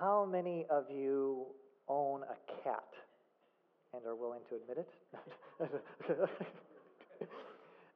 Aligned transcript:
How 0.00 0.24
many 0.24 0.64
of 0.70 0.84
you 0.90 1.46
own 1.88 2.22
a 2.22 2.62
cat 2.62 2.84
and 3.92 4.06
are 4.06 4.14
willing 4.14 4.42
to 4.48 4.54
admit 4.54 4.78
it? 4.78 4.88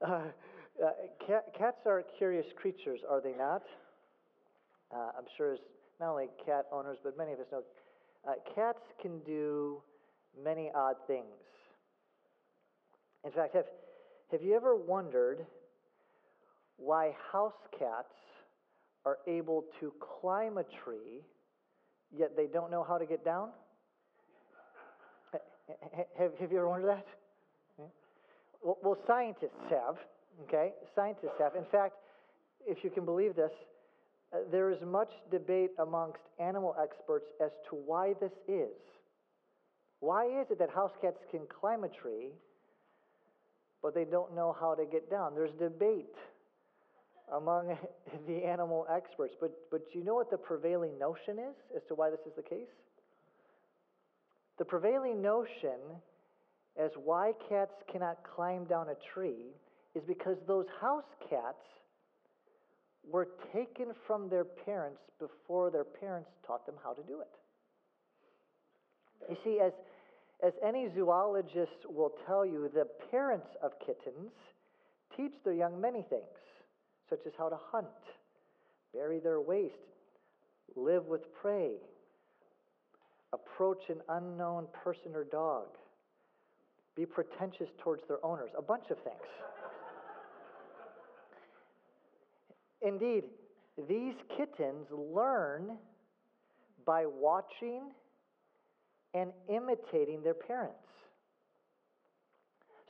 uh, 0.05 0.09
uh, 0.11 0.91
cat, 1.25 1.45
cats 1.57 1.87
are 1.87 2.03
curious 2.19 2.47
creatures, 2.61 3.01
are 3.09 3.21
they 3.21 3.35
not? 3.39 3.63
Uh, 4.93 5.11
I'm 5.17 5.27
sure 5.37 5.53
as 5.53 5.61
not 6.01 6.11
only 6.11 6.27
cat 6.45 6.67
owners, 6.73 6.99
but 7.05 7.17
many 7.17 7.33
of 7.33 7.39
us 7.39 7.47
know 7.53 7.63
uh, 8.29 8.33
cats 8.53 8.81
can 9.01 9.21
do 9.21 9.81
many 10.43 10.73
odd 10.75 10.97
things. 11.07 11.27
In 13.25 13.31
fact, 13.31 13.55
have, 13.55 13.67
have 14.33 14.43
you 14.43 14.57
ever 14.57 14.75
wondered 14.75 15.47
why 16.79 17.15
house 17.31 17.53
cats 17.79 18.15
are 19.05 19.19
able 19.29 19.67
to 19.79 19.93
climb 20.21 20.59
a 20.59 20.65
tree, 20.85 21.23
yet 22.17 22.37
they 22.37 22.47
don't 22.47 22.71
know 22.71 22.85
how 22.87 22.99
to 22.99 23.07
get 23.07 23.25
down? 23.25 23.51
have, 26.19 26.31
have 26.39 26.53
you 26.53 26.59
ever 26.59 26.69
wondered 26.69 26.89
that? 26.89 27.07
Well, 28.63 28.79
well, 28.83 28.99
scientists 29.07 29.59
have, 29.71 29.97
okay? 30.47 30.73
Scientists 30.95 31.39
have. 31.39 31.57
In 31.57 31.65
fact, 31.73 31.95
if 32.67 32.85
you 32.85 32.91
can 32.91 33.05
believe 33.05 33.35
this, 33.35 33.51
uh, 34.33 34.39
there 34.51 34.71
is 34.71 34.79
much 34.87 35.11
debate 35.31 35.71
amongst 35.79 36.21
animal 36.39 36.75
experts 36.81 37.27
as 37.45 37.51
to 37.69 37.77
why 37.77 38.15
this 38.21 38.33
is. 38.47 38.71
Why 40.01 40.27
is 40.27 40.47
it 40.51 40.59
that 40.59 40.71
house 40.71 40.93
cats 41.01 41.19
can 41.31 41.41
climb 41.61 41.85
a 41.85 41.89
tree, 41.89 42.31
but 43.83 43.95
they 43.95 44.05
don't 44.05 44.35
know 44.35 44.55
how 44.59 44.75
to 44.75 44.85
get 44.85 45.11
down? 45.11 45.35
There's 45.35 45.53
debate 45.59 46.15
among 47.35 47.77
the 48.27 48.45
animal 48.45 48.87
experts. 48.93 49.35
But, 49.41 49.53
but 49.71 49.83
you 49.93 50.05
know 50.05 50.15
what 50.15 50.31
the 50.31 50.39
prevailing 50.39 50.99
notion 50.99 51.39
is 51.39 51.57
as 51.77 51.83
to 51.89 51.95
why 51.95 52.11
this 52.11 52.21
is 52.27 52.33
the 52.37 52.43
case? 52.43 52.73
The 54.59 54.65
prevailing 54.65 55.23
notion 55.23 55.81
as 56.79 56.91
why 57.03 57.33
cats 57.49 57.73
cannot 57.91 58.19
climb 58.35 58.65
down 58.65 58.89
a 58.89 58.97
tree 59.15 59.55
is 59.95 60.03
because 60.07 60.37
those 60.47 60.67
house 60.81 61.05
cats 61.29 61.65
were 63.11 63.29
taken 63.53 63.89
from 64.07 64.29
their 64.29 64.45
parents 64.45 65.01
before 65.19 65.71
their 65.71 65.85
parents 65.85 66.31
taught 66.47 66.65
them 66.67 66.77
how 66.83 66.93
to 66.93 67.03
do 67.03 67.21
it. 67.21 67.29
You 69.29 69.37
see, 69.45 69.61
as, 69.61 69.73
as 70.45 70.53
any 70.67 70.89
zoologist 70.95 71.87
will 71.89 72.13
tell 72.27 72.45
you, 72.45 72.71
the 72.73 72.87
parents 73.11 73.49
of 73.63 73.73
kittens 73.81 74.33
teach 75.17 75.33
their 75.45 75.55
young 75.55 75.81
many 75.81 76.05
things, 76.09 76.23
such 77.13 77.27
as 77.27 77.33
how 77.37 77.51
to 77.51 77.59
hunt, 77.71 77.87
bury 78.95 79.21
their 79.21 79.39
waste, 79.39 79.75
live 80.77 81.05
with 81.05 81.21
prey, 81.43 81.73
approach 83.35 83.83
an 83.91 83.99
unknown 84.09 84.67
person 84.83 85.15
or 85.15 85.25
dog, 85.25 85.67
be 86.97 87.05
pretentious 87.05 87.69
towards 87.83 88.03
their 88.09 88.25
owners, 88.25 88.51
a 88.57 88.63
bunch 88.63 88.85
of 88.91 88.97
things. 89.05 89.29
Indeed, 92.83 93.25
these 93.89 94.15
kittens 94.35 94.87
learn 94.91 95.77
by 96.87 97.05
watching 97.05 97.91
and 99.13 99.33
imitating 99.51 100.23
their 100.23 100.35
parents. 100.35 100.79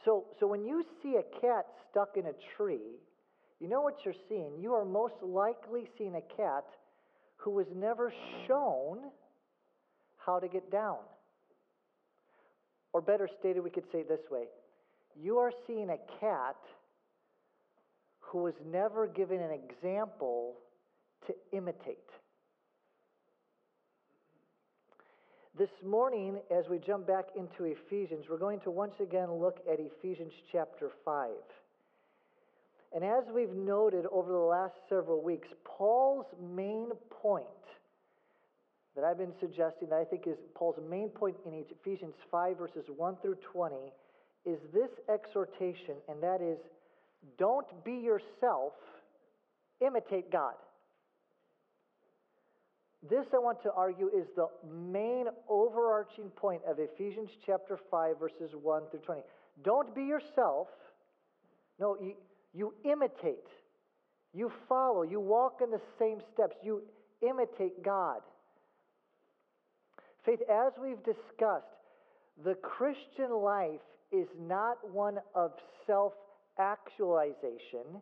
So, 0.05 0.27
so 0.39 0.47
when 0.47 0.65
you 0.65 0.85
see 1.03 1.17
a 1.17 1.41
cat 1.41 1.67
stuck 1.91 2.17
in 2.17 2.27
a 2.27 2.33
tree, 2.57 3.01
you 3.63 3.69
know 3.69 3.81
what 3.81 3.99
you're 4.05 4.13
seeing. 4.29 4.59
You 4.59 4.75
are 4.75 4.85
most 4.85 5.15
likely 5.23 5.89
seeing 5.97 6.17
a 6.17 6.37
cat 6.37 6.65
who 7.37 7.53
was 7.53 7.67
never 7.73 8.13
shown 8.49 8.99
how 10.17 10.41
to 10.41 10.49
get 10.49 10.69
down. 10.73 10.99
Or 12.93 13.01
better 13.01 13.29
stated, 13.39 13.63
we 13.63 13.71
could 13.71 13.87
say 13.93 14.03
this 14.03 14.19
way 14.33 14.47
you 15.15 15.39
are 15.39 15.53
seeing 15.69 15.91
a 15.91 15.99
cat 16.19 16.57
who 18.19 18.39
was 18.39 18.55
never 18.67 19.07
given 19.07 19.41
an 19.41 19.53
example 19.53 20.55
to 21.29 21.35
imitate. 21.57 21.99
This 25.57 25.71
morning, 25.87 26.39
as 26.51 26.65
we 26.69 26.79
jump 26.79 27.07
back 27.07 27.27
into 27.37 27.65
Ephesians, 27.65 28.25
we're 28.29 28.39
going 28.39 28.59
to 28.61 28.71
once 28.71 28.95
again 29.01 29.31
look 29.31 29.59
at 29.73 29.79
Ephesians 29.79 30.33
chapter 30.51 30.91
5. 31.05 31.29
And 32.95 33.03
as 33.05 33.25
we've 33.35 33.55
noted 33.55 34.05
over 34.13 34.31
the 34.31 34.39
last 34.39 34.75
several 34.89 35.23
weeks, 35.23 35.49
Paul's 35.65 36.27
main 36.41 36.91
point 37.11 37.47
that 38.95 39.05
I've 39.05 39.17
been 39.17 39.33
suggesting, 39.41 39.89
that 39.89 39.99
I 39.99 40.05
think 40.05 40.27
is 40.27 40.37
Paul's 40.55 40.77
main 40.89 41.09
point 41.09 41.37
in 41.47 41.65
Ephesians 41.71 42.15
5, 42.31 42.59
verses 42.59 42.85
1 42.95 43.17
through 43.23 43.37
20, 43.53 43.77
is 44.45 44.59
this 44.75 44.91
exhortation, 45.09 45.95
and 46.09 46.23
that 46.23 46.43
is 46.43 46.59
don't 47.39 47.85
be 47.85 47.93
yourself, 47.93 48.73
imitate 49.81 50.31
God. 50.31 50.55
This, 53.09 53.27
I 53.35 53.39
want 53.39 53.63
to 53.63 53.73
argue, 53.73 54.09
is 54.09 54.27
the 54.37 54.47
main 54.71 55.27
overarching 55.49 56.31
point 56.37 56.63
of 56.69 56.79
Ephesians 56.79 57.31
chapter 57.47 57.79
5, 57.91 58.19
verses 58.19 58.51
1 58.61 58.83
through 58.91 59.01
20. 59.01 59.23
Don't 59.65 59.95
be 59.95 60.03
yourself. 60.03 60.69
No, 61.81 61.97
you, 62.01 62.15
you 62.55 62.75
imitate. 62.85 63.49
You 64.35 64.51
follow. 64.69 65.03
You 65.03 65.21
walk 65.21 65.61
in 65.63 65.71
the 65.71 65.81
same 65.99 66.19
steps. 66.35 66.57
You 66.63 66.83
imitate 67.21 67.83
God. 67.83 68.21
Faith, 70.25 70.41
as 70.51 70.73
we've 70.81 71.03
discussed, 71.05 71.67
the 72.45 72.55
Christian 72.55 73.33
life 73.43 73.81
is 74.11 74.27
not 74.41 74.77
one 74.93 75.19
of 75.35 75.53
self 75.87 76.13
actualization. 76.59 78.01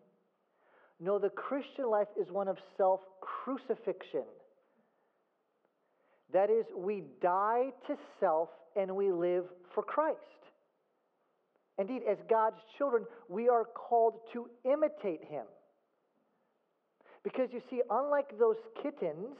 No, 1.00 1.19
the 1.19 1.31
Christian 1.31 1.91
life 1.91 2.09
is 2.21 2.31
one 2.31 2.49
of 2.49 2.59
self 2.77 3.00
crucifixion. 3.21 4.25
That 6.32 6.50
is, 6.50 6.65
we 6.77 7.05
die 7.21 7.71
to 7.88 7.97
self 8.21 8.50
and 8.77 8.94
we 8.94 9.11
live 9.11 9.44
for 9.75 9.82
Christ. 9.82 10.19
Indeed, 11.80 12.02
as 12.08 12.18
God's 12.28 12.60
children, 12.76 13.06
we 13.30 13.48
are 13.48 13.64
called 13.64 14.20
to 14.34 14.50
imitate 14.66 15.24
Him. 15.24 15.44
Because 17.24 17.48
you 17.52 17.62
see, 17.70 17.80
unlike 17.91 18.38
those 18.38 18.56
kittens, 18.82 19.36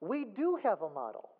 we 0.00 0.26
do 0.36 0.58
have 0.62 0.82
a 0.82 0.90
model 0.90 1.30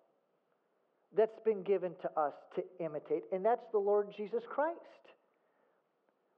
that's 1.17 1.39
been 1.44 1.65
given 1.65 1.93
to 2.03 2.21
us 2.21 2.33
to 2.55 2.62
imitate, 2.84 3.25
and 3.33 3.44
that's 3.44 3.65
the 3.73 3.78
Lord 3.78 4.09
Jesus 4.17 4.43
Christ. 4.49 4.78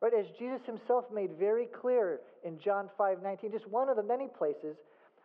Right, 0.00 0.12
as 0.18 0.26
Jesus 0.38 0.60
himself 0.66 1.04
made 1.12 1.30
very 1.38 1.68
clear 1.80 2.20
in 2.44 2.58
John 2.62 2.88
5 2.96 3.22
19, 3.22 3.52
just 3.52 3.68
one 3.68 3.88
of 3.88 3.96
the 3.96 4.02
many 4.02 4.28
places 4.38 4.76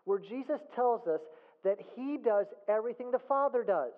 where 0.06 0.20
Jesus 0.20 0.60
tells 0.76 1.08
us 1.08 1.20
that 1.64 1.78
he 1.96 2.18
does 2.18 2.48
everything 2.70 3.12
the 3.12 3.20
Father 3.28 3.64
does. 3.64 3.92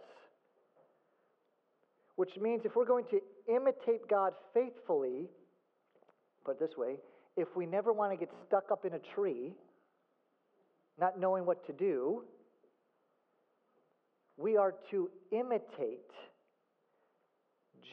Which 2.16 2.32
means 2.40 2.62
if 2.66 2.76
we're 2.76 2.86
going 2.86 3.06
to 3.12 3.20
imitate 3.48 4.08
God 4.10 4.34
faithfully, 4.54 5.30
put 6.46 6.58
it 6.58 6.60
this 6.60 6.78
way, 6.78 6.98
if 7.36 7.48
we 7.56 7.66
never 7.66 7.92
want 7.92 8.12
to 8.12 8.18
get 8.18 8.30
stuck 8.48 8.72
up 8.72 8.86
in 8.86 8.94
a 8.94 9.00
tree, 9.16 9.54
not 11.00 11.20
knowing 11.20 11.46
what 11.46 11.66
to 11.66 11.74
do, 11.74 12.24
we 14.38 14.58
are 14.58 14.76
to 14.92 15.10
imitate 15.32 16.12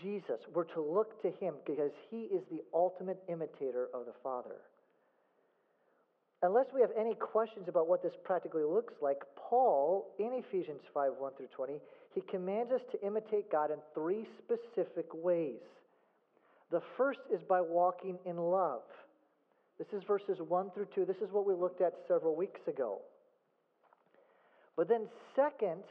Jesus. 0.02 0.40
We're 0.54 0.64
to 0.64 0.82
look 0.82 1.20
to 1.22 1.30
him 1.44 1.54
because 1.66 1.90
he 2.10 2.22
is 2.22 2.42
the 2.50 2.60
ultimate 2.74 3.18
imitator 3.28 3.88
of 3.94 4.06
the 4.06 4.14
Father. 4.22 4.56
Unless 6.42 6.66
we 6.74 6.80
have 6.80 6.90
any 6.98 7.14
questions 7.14 7.68
about 7.68 7.86
what 7.86 8.02
this 8.02 8.14
practically 8.24 8.64
looks 8.64 8.94
like, 9.02 9.18
Paul, 9.36 10.06
in 10.18 10.32
Ephesians 10.32 10.80
5 10.94 11.12
1 11.18 11.32
through 11.36 11.48
20, 11.54 11.74
he 12.14 12.22
commands 12.22 12.72
us 12.72 12.80
to 12.92 13.06
imitate 13.06 13.52
God 13.52 13.70
in 13.70 13.76
three 13.94 14.26
specific 14.38 15.06
ways. 15.12 15.60
The 16.70 16.80
first 16.96 17.20
is 17.32 17.40
by 17.46 17.60
walking 17.60 18.18
in 18.24 18.36
love. 18.36 18.82
This 19.78 19.88
is 19.92 20.02
verses 20.06 20.38
1 20.46 20.70
through 20.70 20.88
2. 20.94 21.04
This 21.04 21.16
is 21.16 21.30
what 21.32 21.46
we 21.46 21.54
looked 21.54 21.82
at 21.82 21.94
several 22.08 22.34
weeks 22.36 22.60
ago. 22.66 23.00
But 24.76 24.88
then, 24.88 25.08
second, 25.36 25.82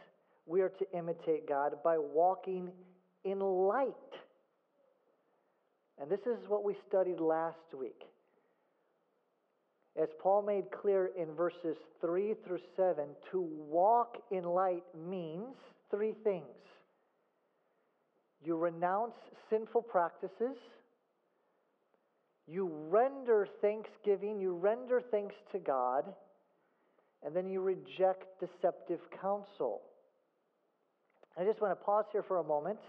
we 0.48 0.62
are 0.62 0.70
to 0.70 0.98
imitate 0.98 1.48
God 1.48 1.76
by 1.84 1.98
walking 1.98 2.72
in 3.24 3.40
light. 3.40 3.94
And 6.02 6.10
this 6.10 6.22
is 6.22 6.38
what 6.48 6.64
we 6.64 6.76
studied 6.88 7.20
last 7.20 7.58
week. 7.78 8.02
As 10.02 10.08
Paul 10.22 10.44
made 10.44 10.72
clear 10.72 11.12
in 11.18 11.36
verses 11.36 11.76
3 12.00 12.34
through 12.46 12.60
7, 12.78 13.06
to 13.32 13.42
walk 13.42 14.16
in 14.32 14.46
light 14.46 14.84
means 14.96 15.56
three 15.92 16.14
things. 16.24 16.46
You 18.42 18.56
renounce 18.56 19.16
sinful 19.50 19.82
practices, 19.82 20.56
you 22.48 22.72
render 22.90 23.48
thanksgiving, 23.62 24.40
you 24.40 24.54
render 24.54 25.02
thanks 25.12 25.36
to 25.52 25.60
God, 25.60 26.06
and 27.26 27.36
then 27.36 27.50
you 27.50 27.60
reject 27.60 28.24
deceptive 28.40 29.02
counsel. 29.22 29.82
I 31.38 31.44
just 31.44 31.62
want 31.62 31.78
to 31.78 31.84
pause 31.84 32.06
here 32.14 32.24
for 32.24 32.38
a 32.38 32.44
moment 32.44 32.80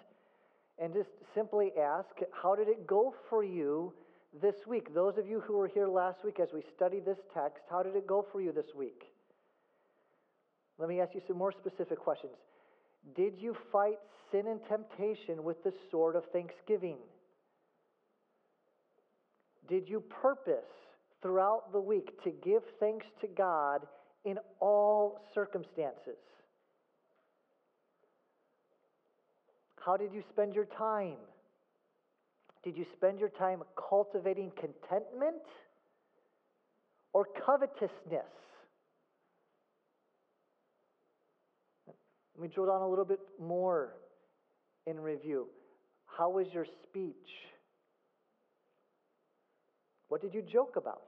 and 0.78 0.94
just 0.94 1.10
simply 1.34 1.72
ask 1.80 2.08
how 2.40 2.54
did 2.54 2.68
it 2.68 2.86
go 2.86 3.14
for 3.28 3.42
you 3.42 3.92
this 4.40 4.54
week? 4.66 4.94
Those 4.94 5.18
of 5.18 5.26
you 5.26 5.40
who 5.40 5.56
were 5.56 5.68
here 5.68 5.88
last 5.88 6.24
week 6.24 6.38
as 6.40 6.48
we 6.52 6.62
studied 6.76 7.04
this 7.04 7.18
text, 7.34 7.64
how 7.70 7.82
did 7.82 7.96
it 7.96 8.06
go 8.06 8.24
for 8.32 8.40
you 8.40 8.52
this 8.52 8.74
week? 8.76 9.04
Let 10.78 10.88
me 10.88 11.00
ask 11.00 11.14
you 11.14 11.20
some 11.26 11.36
more 11.36 11.52
specific 11.52 11.98
questions. 11.98 12.32
Did 13.14 13.34
you 13.38 13.56
fight 13.72 13.98
sin 14.30 14.46
and 14.46 14.60
temptation 14.68 15.42
with 15.44 15.62
the 15.64 15.72
sword 15.90 16.16
of 16.16 16.24
thanksgiving? 16.32 16.96
Did 19.68 19.88
you 19.88 20.00
purpose 20.00 20.70
throughout 21.22 21.72
the 21.72 21.80
week 21.80 22.22
to 22.24 22.30
give 22.30 22.62
thanks 22.78 23.06
to 23.20 23.26
God 23.26 23.86
in 24.24 24.38
all 24.60 25.20
circumstances? 25.34 26.18
How 29.84 29.96
did 29.96 30.12
you 30.12 30.22
spend 30.30 30.54
your 30.54 30.66
time? 30.66 31.16
Did 32.62 32.76
you 32.76 32.84
spend 32.96 33.18
your 33.18 33.30
time 33.30 33.62
cultivating 33.88 34.50
contentment 34.50 35.42
or 37.12 37.26
covetousness? 37.46 37.90
Let 41.86 42.42
me 42.42 42.48
drill 42.54 42.66
down 42.66 42.82
a 42.82 42.88
little 42.88 43.04
bit 43.04 43.20
more 43.40 43.94
in 44.86 45.00
review. 45.00 45.46
How 46.06 46.30
was 46.30 46.46
your 46.52 46.66
speech? 46.88 47.14
What 50.08 50.20
did 50.20 50.34
you 50.34 50.42
joke 50.42 50.74
about? 50.76 51.02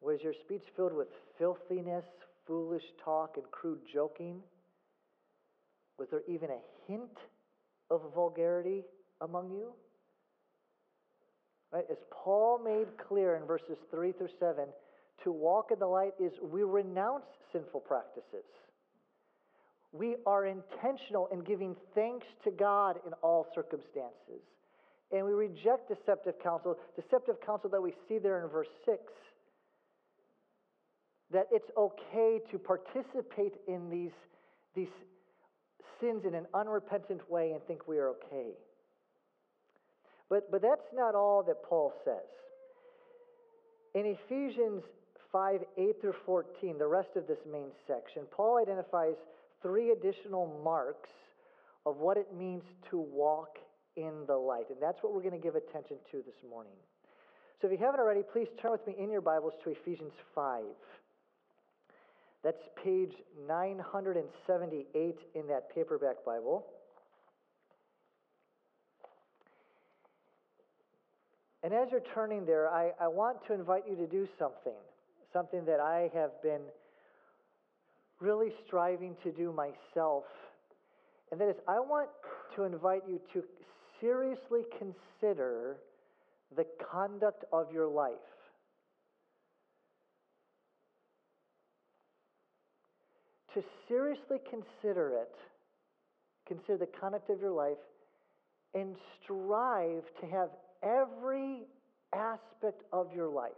Was 0.00 0.20
your 0.22 0.34
speech 0.44 0.62
filled 0.76 0.94
with 0.94 1.08
filthiness, 1.38 2.04
foolish 2.46 2.82
talk, 3.04 3.36
and 3.36 3.50
crude 3.50 3.80
joking? 3.92 4.40
Was 5.98 6.08
there 6.10 6.22
even 6.28 6.50
a 6.50 6.58
hint 6.86 7.18
of 7.90 8.00
vulgarity 8.14 8.84
among 9.20 9.50
you? 9.50 9.72
Right? 11.72 11.84
As 11.90 11.98
Paul 12.10 12.60
made 12.64 12.88
clear 13.08 13.36
in 13.36 13.44
verses 13.44 13.76
3 13.90 14.12
through 14.12 14.28
7, 14.38 14.64
to 15.24 15.32
walk 15.32 15.70
in 15.72 15.78
the 15.78 15.86
light 15.86 16.14
is 16.18 16.32
we 16.42 16.62
renounce 16.62 17.26
sinful 17.52 17.80
practices. 17.80 18.44
We 19.92 20.16
are 20.26 20.46
intentional 20.46 21.28
in 21.32 21.40
giving 21.40 21.76
thanks 21.94 22.26
to 22.44 22.50
God 22.50 23.00
in 23.06 23.12
all 23.22 23.46
circumstances. 23.54 24.42
And 25.12 25.26
we 25.26 25.32
reject 25.32 25.88
deceptive 25.88 26.34
counsel, 26.42 26.76
deceptive 26.94 27.36
counsel 27.44 27.70
that 27.70 27.82
we 27.82 27.92
see 28.08 28.18
there 28.18 28.42
in 28.42 28.48
verse 28.48 28.68
6 28.86 28.98
that 31.32 31.46
it's 31.52 31.70
okay 31.76 32.40
to 32.50 32.58
participate 32.58 33.54
in 33.68 33.88
these, 33.88 34.10
these 34.74 34.88
sins 36.00 36.24
in 36.26 36.34
an 36.34 36.46
unrepentant 36.54 37.28
way 37.30 37.52
and 37.52 37.62
think 37.66 37.86
we 37.86 37.98
are 37.98 38.08
okay. 38.08 38.50
But, 40.30 40.50
but 40.50 40.62
that's 40.62 40.86
not 40.94 41.14
all 41.14 41.42
that 41.42 41.62
Paul 41.64 41.92
says. 42.04 42.14
In 43.94 44.06
Ephesians 44.06 44.84
5 45.32 45.60
8 45.76 46.00
through 46.00 46.14
14, 46.24 46.78
the 46.78 46.86
rest 46.86 47.10
of 47.16 47.26
this 47.26 47.38
main 47.50 47.70
section, 47.86 48.22
Paul 48.30 48.58
identifies 48.58 49.16
three 49.60 49.90
additional 49.90 50.60
marks 50.64 51.10
of 51.84 51.98
what 51.98 52.16
it 52.16 52.28
means 52.36 52.62
to 52.90 52.98
walk 52.98 53.58
in 53.96 54.24
the 54.26 54.36
light. 54.36 54.70
And 54.70 54.78
that's 54.80 55.02
what 55.02 55.12
we're 55.12 55.22
going 55.22 55.32
to 55.32 55.38
give 55.38 55.56
attention 55.56 55.96
to 56.12 56.18
this 56.18 56.48
morning. 56.48 56.72
So 57.60 57.66
if 57.66 57.72
you 57.78 57.84
haven't 57.84 58.00
already, 58.00 58.22
please 58.22 58.48
turn 58.62 58.72
with 58.72 58.86
me 58.86 58.94
in 58.98 59.10
your 59.10 59.20
Bibles 59.20 59.52
to 59.64 59.70
Ephesians 59.70 60.12
5. 60.34 60.62
That's 62.42 62.62
page 62.82 63.12
978 63.46 65.18
in 65.34 65.46
that 65.48 65.74
paperback 65.74 66.24
Bible. 66.24 66.64
And 71.62 71.74
as 71.74 71.88
you're 71.90 72.02
turning 72.14 72.46
there, 72.46 72.68
I, 72.68 72.92
I 73.00 73.08
want 73.08 73.38
to 73.48 73.54
invite 73.54 73.84
you 73.88 73.96
to 73.96 74.06
do 74.06 74.26
something, 74.38 74.78
something 75.32 75.64
that 75.66 75.80
I 75.80 76.10
have 76.14 76.30
been 76.42 76.62
really 78.18 78.50
striving 78.66 79.16
to 79.22 79.30
do 79.30 79.52
myself. 79.52 80.24
And 81.30 81.40
that 81.40 81.48
is, 81.48 81.56
I 81.68 81.80
want 81.80 82.08
to 82.56 82.64
invite 82.64 83.02
you 83.08 83.20
to 83.34 83.42
seriously 84.00 84.62
consider 84.78 85.76
the 86.56 86.64
conduct 86.90 87.44
of 87.52 87.72
your 87.72 87.86
life. 87.86 88.16
to 93.54 93.62
seriously 93.88 94.38
consider 94.48 95.10
it, 95.10 95.34
consider 96.46 96.78
the 96.78 96.88
conduct 97.00 97.30
of 97.30 97.40
your 97.40 97.50
life, 97.50 97.78
and 98.74 98.94
strive 99.22 100.04
to 100.20 100.26
have 100.26 100.50
every 100.82 101.62
aspect 102.14 102.82
of 102.92 103.12
your 103.14 103.28
life 103.28 103.52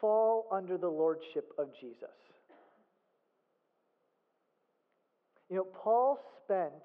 fall 0.00 0.46
under 0.52 0.76
the 0.76 0.88
lordship 0.88 1.52
of 1.58 1.68
Jesus. 1.80 2.08
You 5.50 5.56
know, 5.56 5.66
Paul 5.82 6.18
spent 6.44 6.84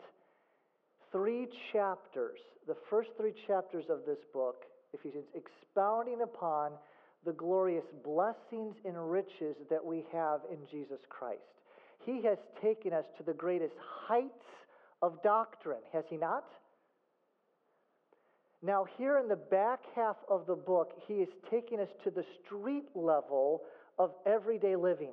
three 1.11 1.47
chapters, 1.71 2.39
the 2.67 2.75
first 2.89 3.09
three 3.17 3.33
chapters 3.45 3.85
of 3.89 4.00
this 4.07 4.19
book, 4.33 4.63
Ephesians, 4.94 5.25
expounding 5.35 6.21
upon 6.21 6.71
the 7.25 7.33
glorious 7.33 7.85
blessings 8.03 8.75
and 8.85 9.11
riches 9.11 9.55
that 9.69 9.83
we 9.83 10.05
have 10.11 10.41
in 10.51 10.57
Jesus 10.71 11.00
Christ. 11.09 11.41
He 12.05 12.21
has 12.23 12.38
taken 12.61 12.94
us 12.94 13.05
to 13.17 13.23
the 13.23 13.33
greatest 13.33 13.75
heights 14.07 14.45
of 15.01 15.21
doctrine, 15.23 15.81
has 15.91 16.03
he 16.09 16.17
not? 16.17 16.45
Now, 18.65 18.86
here 18.98 19.19
in 19.19 19.27
the 19.27 19.36
back 19.36 19.81
half 19.94 20.15
of 20.30 20.48
the 20.48 20.56
book, 20.56 20.94
he 21.06 21.15
is 21.15 21.27
taking 21.51 21.81
us 21.81 21.89
to 22.06 22.10
the 22.10 22.24
street 22.45 22.86
level 22.95 23.63
of 24.00 24.12
everyday 24.25 24.77
living. 24.77 25.12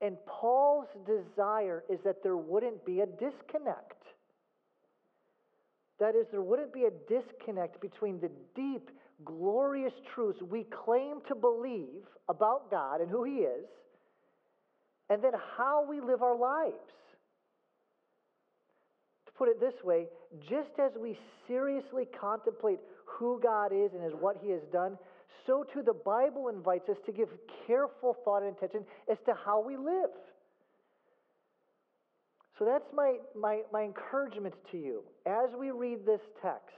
And 0.00 0.16
Paul's 0.26 0.88
desire 1.06 1.84
is 1.88 2.00
that 2.04 2.24
there 2.24 2.36
wouldn't 2.36 2.84
be 2.84 3.00
a 3.00 3.06
disconnect. 3.06 4.02
That 6.00 6.16
is, 6.16 6.26
there 6.32 6.42
wouldn't 6.42 6.74
be 6.74 6.84
a 6.84 6.90
disconnect 7.08 7.80
between 7.80 8.20
the 8.20 8.30
deep 8.56 8.90
glorious 9.24 9.94
truths 10.12 10.40
we 10.42 10.64
claim 10.64 11.20
to 11.28 11.34
believe 11.36 12.02
about 12.28 12.68
God 12.70 13.00
and 13.00 13.08
who 13.08 13.22
He 13.22 13.36
is, 13.36 13.64
and 15.08 15.22
then 15.22 15.32
how 15.56 15.86
we 15.88 16.00
live 16.00 16.20
our 16.20 16.36
lives. 16.36 16.74
Put 19.38 19.48
it 19.48 19.60
this 19.60 19.74
way, 19.84 20.06
just 20.48 20.78
as 20.78 20.92
we 21.00 21.18
seriously 21.46 22.04
contemplate 22.18 22.78
who 23.04 23.40
God 23.42 23.72
is 23.72 23.92
and 23.92 24.04
is 24.04 24.12
what 24.18 24.36
He 24.42 24.50
has 24.50 24.62
done, 24.72 24.96
so 25.46 25.64
too 25.72 25.82
the 25.82 25.92
Bible 25.92 26.48
invites 26.48 26.88
us 26.88 26.96
to 27.06 27.12
give 27.12 27.28
careful 27.66 28.16
thought 28.24 28.42
and 28.42 28.56
attention 28.56 28.84
as 29.10 29.18
to 29.26 29.34
how 29.44 29.62
we 29.64 29.76
live. 29.76 30.10
So 32.58 32.64
that's 32.64 32.86
my, 32.94 33.16
my, 33.38 33.60
my 33.72 33.82
encouragement 33.82 34.54
to 34.72 34.78
you. 34.78 35.02
As 35.26 35.50
we 35.58 35.70
read 35.70 36.06
this 36.06 36.22
text, 36.40 36.74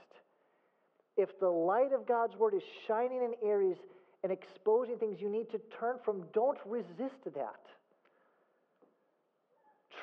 if 1.17 1.29
the 1.41 1.49
light 1.49 1.93
of 1.93 2.07
God's 2.07 2.37
word 2.37 2.55
is 2.55 2.62
shining 2.87 3.23
in 3.23 3.49
areas 3.49 3.77
and 4.25 4.33
exposing 4.33 4.99
things 4.99 5.19
you 5.21 5.29
need 5.29 5.50
to 5.50 5.61
turn 5.79 5.97
from, 6.05 6.25
don't 6.35 6.59
resist 6.67 7.23
that. 7.25 7.61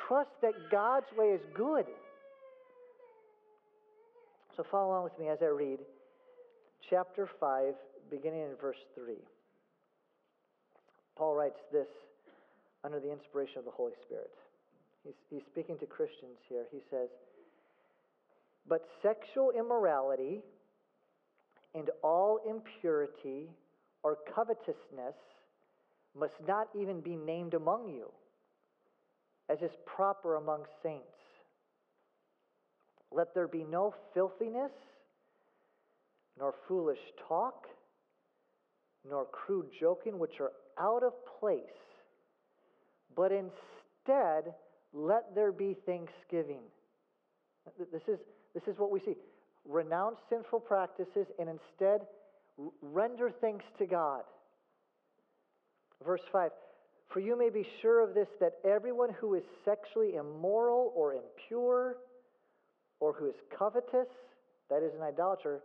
Trust 0.08 0.30
that 0.42 0.54
God's 0.72 1.08
way 1.18 1.28
is 1.28 1.42
good. 1.54 1.86
So 4.56 4.64
follow 4.72 4.92
along 4.92 5.04
with 5.04 5.20
me 5.20 5.28
as 5.28 5.40
I 5.42 5.48
read 5.48 5.80
chapter 6.90 7.28
5, 7.40 7.74
beginning 8.10 8.42
in 8.42 8.56
verse 8.60 8.78
3. 8.96 9.16
Paul 11.18 11.36
writes 11.36 11.60
this 11.74 11.88
under 12.84 13.02
the 13.02 13.12
inspiration 13.12 13.60
of 13.60 13.66
the 13.66 13.72
Holy 13.72 13.92
Spirit. 14.06 14.32
He's, 15.04 15.14
he's 15.30 15.42
speaking 15.52 15.78
to 15.80 15.86
Christians 15.86 16.38
here. 16.48 16.66
He 16.72 16.80
says, 16.90 17.10
But 18.68 18.86
sexual 19.04 19.52
immorality 19.58 20.42
and 21.74 21.90
all 22.02 22.40
impurity 22.48 23.50
or 24.04 24.18
covetousness 24.34 25.16
must 26.18 26.34
not 26.48 26.70
even 26.80 27.02
be 27.02 27.18
named 27.18 27.56
among 27.56 27.90
you, 27.90 28.10
as 29.50 29.58
is 29.60 29.72
proper 29.86 30.36
among 30.36 30.64
saints. 30.82 31.15
Let 33.16 33.34
there 33.34 33.48
be 33.48 33.64
no 33.64 33.94
filthiness, 34.14 34.72
nor 36.38 36.54
foolish 36.68 37.00
talk, 37.30 37.66
nor 39.10 39.26
crude 39.26 39.68
joking, 39.80 40.20
which 40.20 40.42
are 40.42 40.52
out 40.78 41.02
of 41.02 41.14
place, 41.40 41.60
but 43.16 43.32
instead 43.32 44.54
let 44.92 45.34
there 45.34 45.54
be 45.54 45.78
thanksgiving. 45.86 46.60
This 47.80 48.02
is, 48.08 48.20
this 48.54 48.64
is 48.68 48.78
what 48.78 48.92
we 48.92 49.00
see 49.00 49.16
renounce 49.68 50.18
sinful 50.30 50.60
practices, 50.60 51.26
and 51.40 51.50
instead 51.50 52.02
render 52.82 53.32
thanks 53.42 53.66
to 53.80 53.86
God. 53.86 54.24
Verse 56.06 56.22
5 56.32 56.52
For 57.08 57.20
you 57.22 57.38
may 57.38 57.50
be 57.50 57.66
sure 57.82 58.04
of 58.04 58.14
this, 58.14 58.28
that 58.42 58.54
everyone 58.64 59.14
who 59.20 59.36
is 59.36 59.44
sexually 59.64 60.16
immoral 60.16 60.92
or 60.96 61.14
impure, 61.14 61.98
or 63.00 63.14
who 63.14 63.28
is 63.28 63.36
covetous, 63.58 64.08
that 64.70 64.84
is, 64.84 64.94
an 64.96 65.02
idolater, 65.02 65.62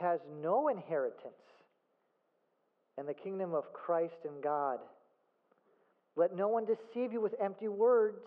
has 0.00 0.20
no 0.42 0.68
inheritance 0.68 1.34
in 2.98 3.06
the 3.06 3.14
kingdom 3.14 3.54
of 3.54 3.72
Christ 3.72 4.24
and 4.24 4.42
God. 4.42 4.78
Let 6.16 6.34
no 6.34 6.48
one 6.48 6.64
deceive 6.64 7.12
you 7.12 7.20
with 7.20 7.34
empty 7.42 7.68
words. 7.68 8.24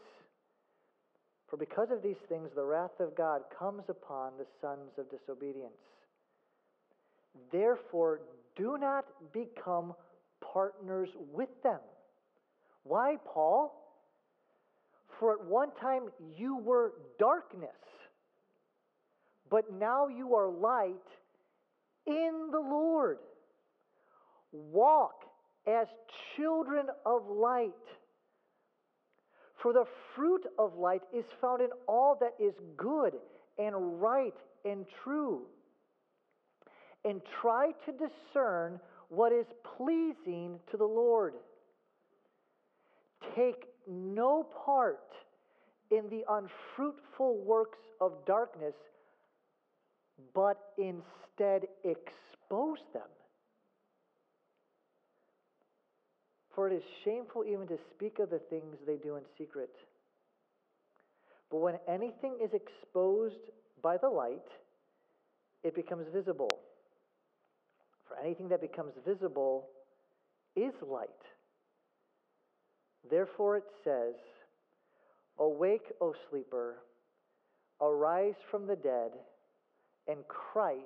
For 1.49 1.57
because 1.57 1.87
of 1.91 2.03
these 2.03 2.21
things, 2.27 2.49
the 2.55 2.63
wrath 2.63 2.99
of 2.99 3.15
God 3.15 3.41
comes 3.57 3.83
upon 3.89 4.33
the 4.37 4.45
sons 4.61 4.91
of 4.99 5.09
disobedience. 5.09 5.73
Therefore, 7.51 8.21
do 8.55 8.77
not 8.79 9.05
become 9.33 9.95
partners 10.53 11.09
with 11.33 11.49
them. 11.63 11.79
Why, 12.83 13.15
Paul? 13.25 13.75
For 15.19 15.33
at 15.33 15.45
one 15.45 15.69
time 15.81 16.03
you 16.37 16.57
were 16.57 16.93
darkness, 17.17 17.69
but 19.49 19.71
now 19.71 20.07
you 20.07 20.35
are 20.35 20.49
light 20.49 20.93
in 22.05 22.49
the 22.51 22.59
Lord. 22.59 23.17
Walk 24.51 25.25
as 25.67 25.87
children 26.35 26.87
of 27.05 27.27
light. 27.27 27.71
For 29.61 29.73
the 29.73 29.85
fruit 30.15 30.45
of 30.57 30.75
light 30.75 31.01
is 31.13 31.25
found 31.41 31.61
in 31.61 31.69
all 31.87 32.17
that 32.21 32.33
is 32.43 32.53
good 32.77 33.13
and 33.57 34.01
right 34.01 34.33
and 34.65 34.85
true. 35.03 35.41
And 37.05 37.21
try 37.41 37.71
to 37.85 37.91
discern 37.91 38.79
what 39.09 39.31
is 39.31 39.45
pleasing 39.77 40.59
to 40.71 40.77
the 40.77 40.85
Lord. 40.85 41.33
Take 43.35 43.65
no 43.87 44.47
part 44.65 44.99
in 45.91 46.09
the 46.09 46.23
unfruitful 46.29 47.43
works 47.43 47.79
of 47.99 48.13
darkness, 48.25 48.75
but 50.33 50.57
instead 50.77 51.67
expose 51.83 52.79
them. 52.93 53.09
For 56.55 56.69
it 56.69 56.75
is 56.75 56.83
shameful 57.05 57.45
even 57.45 57.67
to 57.67 57.77
speak 57.95 58.19
of 58.19 58.29
the 58.29 58.39
things 58.49 58.75
they 58.85 58.97
do 58.97 59.15
in 59.15 59.23
secret. 59.37 59.69
But 61.49 61.61
when 61.61 61.75
anything 61.87 62.37
is 62.43 62.51
exposed 62.53 63.49
by 63.81 63.97
the 63.97 64.09
light, 64.09 64.45
it 65.63 65.75
becomes 65.75 66.05
visible. 66.13 66.49
For 68.07 68.17
anything 68.23 68.49
that 68.49 68.61
becomes 68.61 68.93
visible 69.05 69.67
is 70.55 70.73
light. 70.85 71.09
Therefore 73.09 73.57
it 73.57 73.65
says, 73.83 74.15
Awake, 75.39 75.93
O 76.01 76.13
sleeper, 76.29 76.79
arise 77.81 78.35
from 78.51 78.67
the 78.67 78.75
dead, 78.75 79.11
and 80.09 80.27
Christ 80.27 80.81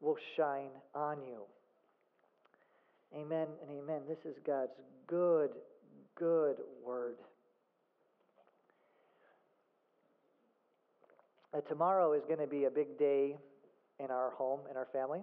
will 0.00 0.16
shine 0.36 0.70
on 0.94 1.18
you. 1.22 1.42
Amen 3.14 3.46
and 3.62 3.78
amen. 3.78 4.00
This 4.08 4.18
is 4.24 4.36
God's 4.46 4.72
good, 5.06 5.50
good 6.16 6.56
word. 6.84 7.16
Uh, 11.54 11.60
tomorrow 11.68 12.14
is 12.14 12.22
going 12.26 12.40
to 12.40 12.46
be 12.46 12.64
a 12.64 12.70
big 12.70 12.98
day 12.98 13.36
in 14.02 14.10
our 14.10 14.30
home, 14.30 14.60
in 14.70 14.76
our 14.76 14.88
family. 14.92 15.20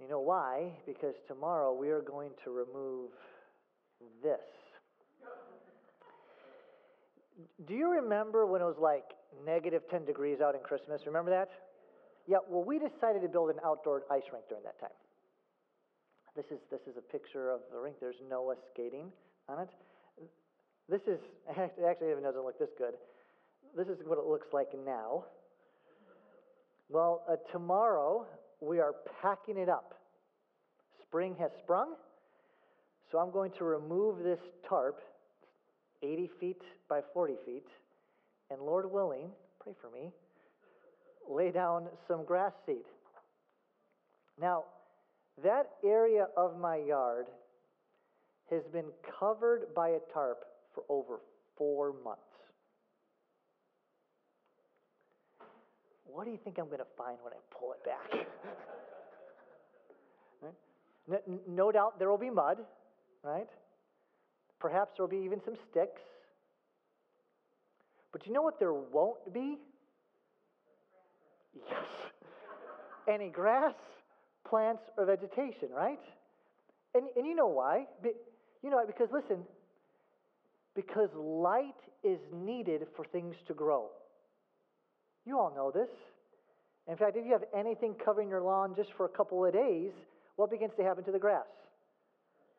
You 0.00 0.08
know 0.08 0.20
why? 0.20 0.70
Because 0.86 1.14
tomorrow 1.28 1.74
we 1.74 1.88
are 1.88 2.02
going 2.02 2.30
to 2.44 2.50
remove 2.50 3.10
this. 4.22 4.40
Do 7.66 7.74
you 7.74 7.90
remember 7.90 8.46
when 8.46 8.60
it 8.60 8.64
was 8.64 8.78
like 8.80 9.04
negative 9.44 9.82
10 9.90 10.04
degrees 10.04 10.40
out 10.40 10.54
in 10.54 10.60
Christmas? 10.60 11.02
Remember 11.06 11.30
that? 11.30 11.48
Yeah, 12.26 12.38
well, 12.48 12.64
we 12.64 12.78
decided 12.78 13.22
to 13.22 13.28
build 13.28 13.50
an 13.50 13.60
outdoor 13.64 14.02
ice 14.10 14.22
rink 14.32 14.44
during 14.48 14.64
that 14.64 14.80
time. 14.80 14.96
This 16.36 16.46
is, 16.50 16.58
this 16.70 16.80
is 16.88 16.96
a 16.96 17.00
picture 17.00 17.50
of 17.50 17.60
the 17.72 17.78
rink. 17.78 17.96
There's 18.00 18.16
Noah 18.28 18.56
skating 18.72 19.12
on 19.48 19.60
it. 19.60 19.68
This 20.88 21.02
is, 21.06 21.18
actually, 21.50 22.10
even 22.10 22.22
doesn't 22.22 22.44
look 22.44 22.58
this 22.58 22.70
good. 22.76 22.94
This 23.76 23.88
is 23.88 23.98
what 24.06 24.18
it 24.18 24.24
looks 24.24 24.48
like 24.52 24.68
now. 24.84 25.24
Well, 26.88 27.22
uh, 27.30 27.36
tomorrow 27.52 28.26
we 28.60 28.78
are 28.78 28.94
packing 29.22 29.58
it 29.58 29.68
up. 29.68 29.94
Spring 31.02 31.36
has 31.38 31.50
sprung, 31.62 31.94
so 33.10 33.18
I'm 33.18 33.30
going 33.30 33.52
to 33.58 33.64
remove 33.64 34.18
this 34.18 34.38
tarp, 34.68 35.00
80 36.02 36.30
feet 36.40 36.62
by 36.88 37.00
40 37.12 37.34
feet, 37.46 37.66
and 38.54 38.62
Lord 38.62 38.90
willing, 38.90 39.30
pray 39.60 39.72
for 39.80 39.90
me, 39.90 40.12
lay 41.28 41.50
down 41.50 41.88
some 42.06 42.24
grass 42.24 42.52
seed. 42.64 42.84
Now, 44.40 44.64
that 45.42 45.70
area 45.84 46.28
of 46.36 46.58
my 46.58 46.76
yard 46.76 47.26
has 48.50 48.62
been 48.72 48.86
covered 49.18 49.74
by 49.74 49.88
a 49.88 49.98
tarp 50.12 50.44
for 50.72 50.84
over 50.88 51.18
four 51.58 51.94
months. 52.04 52.20
What 56.04 56.24
do 56.24 56.30
you 56.30 56.38
think 56.44 56.58
I'm 56.58 56.66
going 56.66 56.78
to 56.78 56.86
find 56.96 57.18
when 57.22 57.32
I 57.32 57.38
pull 57.58 57.72
it 57.72 57.84
back? 57.84 58.26
right? 60.42 60.54
no, 61.08 61.40
no 61.48 61.72
doubt 61.72 61.98
there 61.98 62.08
will 62.08 62.18
be 62.18 62.30
mud, 62.30 62.58
right? 63.24 63.48
Perhaps 64.60 64.92
there 64.96 65.06
will 65.06 65.10
be 65.10 65.24
even 65.24 65.40
some 65.44 65.56
sticks. 65.70 66.00
But 68.14 68.28
you 68.28 68.32
know 68.32 68.42
what 68.42 68.60
there 68.60 68.72
won't 68.72 69.34
be? 69.34 69.58
Yes. 71.52 71.84
Any 73.08 73.28
grass 73.28 73.74
plants 74.48 74.84
or 74.96 75.04
vegetation, 75.04 75.70
right? 75.74 75.98
And, 76.94 77.08
and 77.16 77.26
you 77.26 77.34
know 77.34 77.48
why? 77.48 77.86
You 78.62 78.70
know, 78.70 78.76
why? 78.76 78.84
because 78.86 79.08
listen, 79.12 79.38
because 80.76 81.08
light 81.16 81.74
is 82.04 82.20
needed 82.32 82.86
for 82.94 83.04
things 83.04 83.34
to 83.48 83.52
grow. 83.52 83.88
You 85.26 85.40
all 85.40 85.52
know 85.52 85.72
this. 85.72 85.90
In 86.86 86.96
fact, 86.96 87.16
if 87.16 87.26
you 87.26 87.32
have 87.32 87.44
anything 87.52 87.94
covering 87.94 88.28
your 88.28 88.42
lawn 88.42 88.74
just 88.76 88.92
for 88.92 89.06
a 89.06 89.08
couple 89.08 89.44
of 89.44 89.52
days, 89.52 89.90
what 90.36 90.52
begins 90.52 90.72
to 90.76 90.84
happen 90.84 91.02
to 91.02 91.10
the 91.10 91.18
grass? 91.18 91.42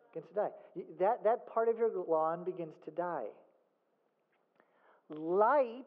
It 0.02 0.16
begins 0.16 0.30
to 0.34 0.36
die. 0.36 0.86
That, 1.00 1.24
that 1.24 1.48
part 1.48 1.70
of 1.70 1.78
your 1.78 1.92
lawn 2.06 2.44
begins 2.44 2.74
to 2.84 2.92
die. 2.92 3.28
Light 5.10 5.84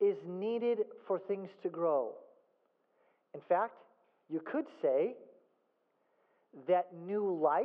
is 0.00 0.16
needed 0.26 0.78
for 1.06 1.18
things 1.18 1.48
to 1.62 1.68
grow. 1.68 2.12
In 3.34 3.40
fact, 3.48 3.74
you 4.28 4.40
could 4.40 4.66
say 4.82 5.14
that 6.68 6.88
new 7.06 7.38
life 7.42 7.64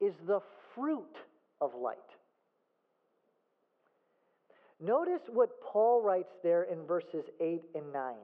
is 0.00 0.14
the 0.26 0.40
fruit 0.74 1.16
of 1.60 1.70
light. 1.74 1.98
Notice 4.80 5.20
what 5.32 5.50
Paul 5.62 6.02
writes 6.02 6.32
there 6.42 6.64
in 6.64 6.84
verses 6.86 7.24
8 7.40 7.62
and 7.74 7.92
9. 7.92 8.14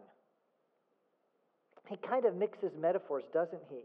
He 1.88 1.96
kind 1.96 2.24
of 2.24 2.34
mixes 2.34 2.72
metaphors, 2.78 3.24
doesn't 3.32 3.62
he? 3.70 3.82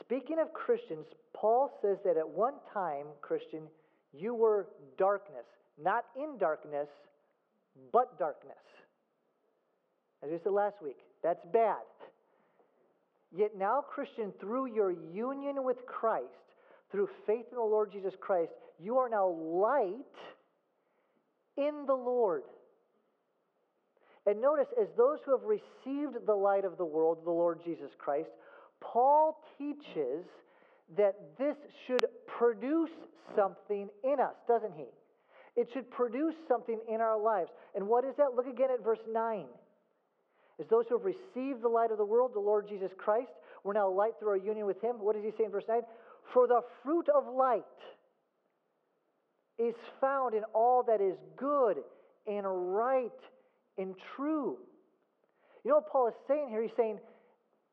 Speaking 0.00 0.38
of 0.38 0.52
Christians, 0.52 1.06
Paul 1.32 1.72
says 1.80 1.96
that 2.04 2.16
at 2.16 2.28
one 2.28 2.54
time, 2.72 3.06
Christian, 3.22 3.62
you 4.18 4.34
were 4.34 4.68
darkness. 4.98 5.44
Not 5.82 6.04
in 6.16 6.38
darkness, 6.38 6.88
but 7.92 8.18
darkness. 8.18 8.56
As 10.22 10.30
we 10.30 10.38
said 10.42 10.52
last 10.52 10.76
week, 10.82 10.96
that's 11.22 11.44
bad. 11.52 11.76
Yet 13.36 13.52
now, 13.58 13.82
Christian, 13.82 14.32
through 14.40 14.66
your 14.74 14.90
union 14.90 15.62
with 15.62 15.84
Christ, 15.86 16.24
through 16.90 17.08
faith 17.26 17.46
in 17.50 17.56
the 17.56 17.62
Lord 17.62 17.92
Jesus 17.92 18.14
Christ, 18.20 18.52
you 18.78 18.96
are 18.98 19.08
now 19.08 19.28
light 19.28 19.90
in 21.56 21.84
the 21.86 21.94
Lord. 21.94 22.44
And 24.26 24.40
notice, 24.40 24.66
as 24.80 24.88
those 24.96 25.18
who 25.24 25.32
have 25.32 25.44
received 25.44 26.26
the 26.26 26.34
light 26.34 26.64
of 26.64 26.78
the 26.78 26.84
world, 26.84 27.18
the 27.24 27.30
Lord 27.30 27.60
Jesus 27.64 27.90
Christ, 27.98 28.30
Paul 28.80 29.40
teaches 29.58 30.24
that 30.96 31.14
this 31.38 31.56
should 31.86 32.04
produce 32.26 32.90
something 33.34 33.88
in 34.04 34.20
us, 34.20 34.34
doesn't 34.46 34.74
he? 34.76 34.86
It 35.56 35.68
should 35.72 35.90
produce 35.90 36.34
something 36.46 36.78
in 36.88 37.00
our 37.00 37.20
lives. 37.20 37.50
And 37.74 37.88
what 37.88 38.04
is 38.04 38.14
that? 38.18 38.34
Look 38.36 38.46
again 38.46 38.68
at 38.72 38.84
verse 38.84 39.00
9. 39.10 39.46
As 40.60 40.66
those 40.68 40.84
who 40.88 40.96
have 40.96 41.04
received 41.04 41.62
the 41.62 41.68
light 41.68 41.90
of 41.90 41.98
the 41.98 42.04
world, 42.04 42.32
the 42.34 42.40
Lord 42.40 42.68
Jesus 42.68 42.90
Christ, 42.96 43.32
we're 43.64 43.72
now 43.72 43.90
light 43.90 44.12
through 44.18 44.30
our 44.30 44.36
union 44.36 44.66
with 44.66 44.80
Him. 44.82 44.96
What 45.00 45.16
does 45.16 45.24
He 45.24 45.32
say 45.36 45.44
in 45.44 45.50
verse 45.50 45.64
9? 45.68 45.80
For 46.32 46.46
the 46.46 46.60
fruit 46.82 47.06
of 47.14 47.24
light 47.34 47.64
is 49.58 49.74
found 50.00 50.34
in 50.34 50.44
all 50.54 50.84
that 50.86 51.00
is 51.00 51.16
good 51.36 51.78
and 52.26 52.46
right 52.74 53.10
and 53.78 53.94
true. 54.14 54.58
You 55.64 55.70
know 55.70 55.76
what 55.76 55.90
Paul 55.90 56.08
is 56.08 56.14
saying 56.28 56.48
here? 56.50 56.62
He's 56.62 56.70
saying, 56.76 56.98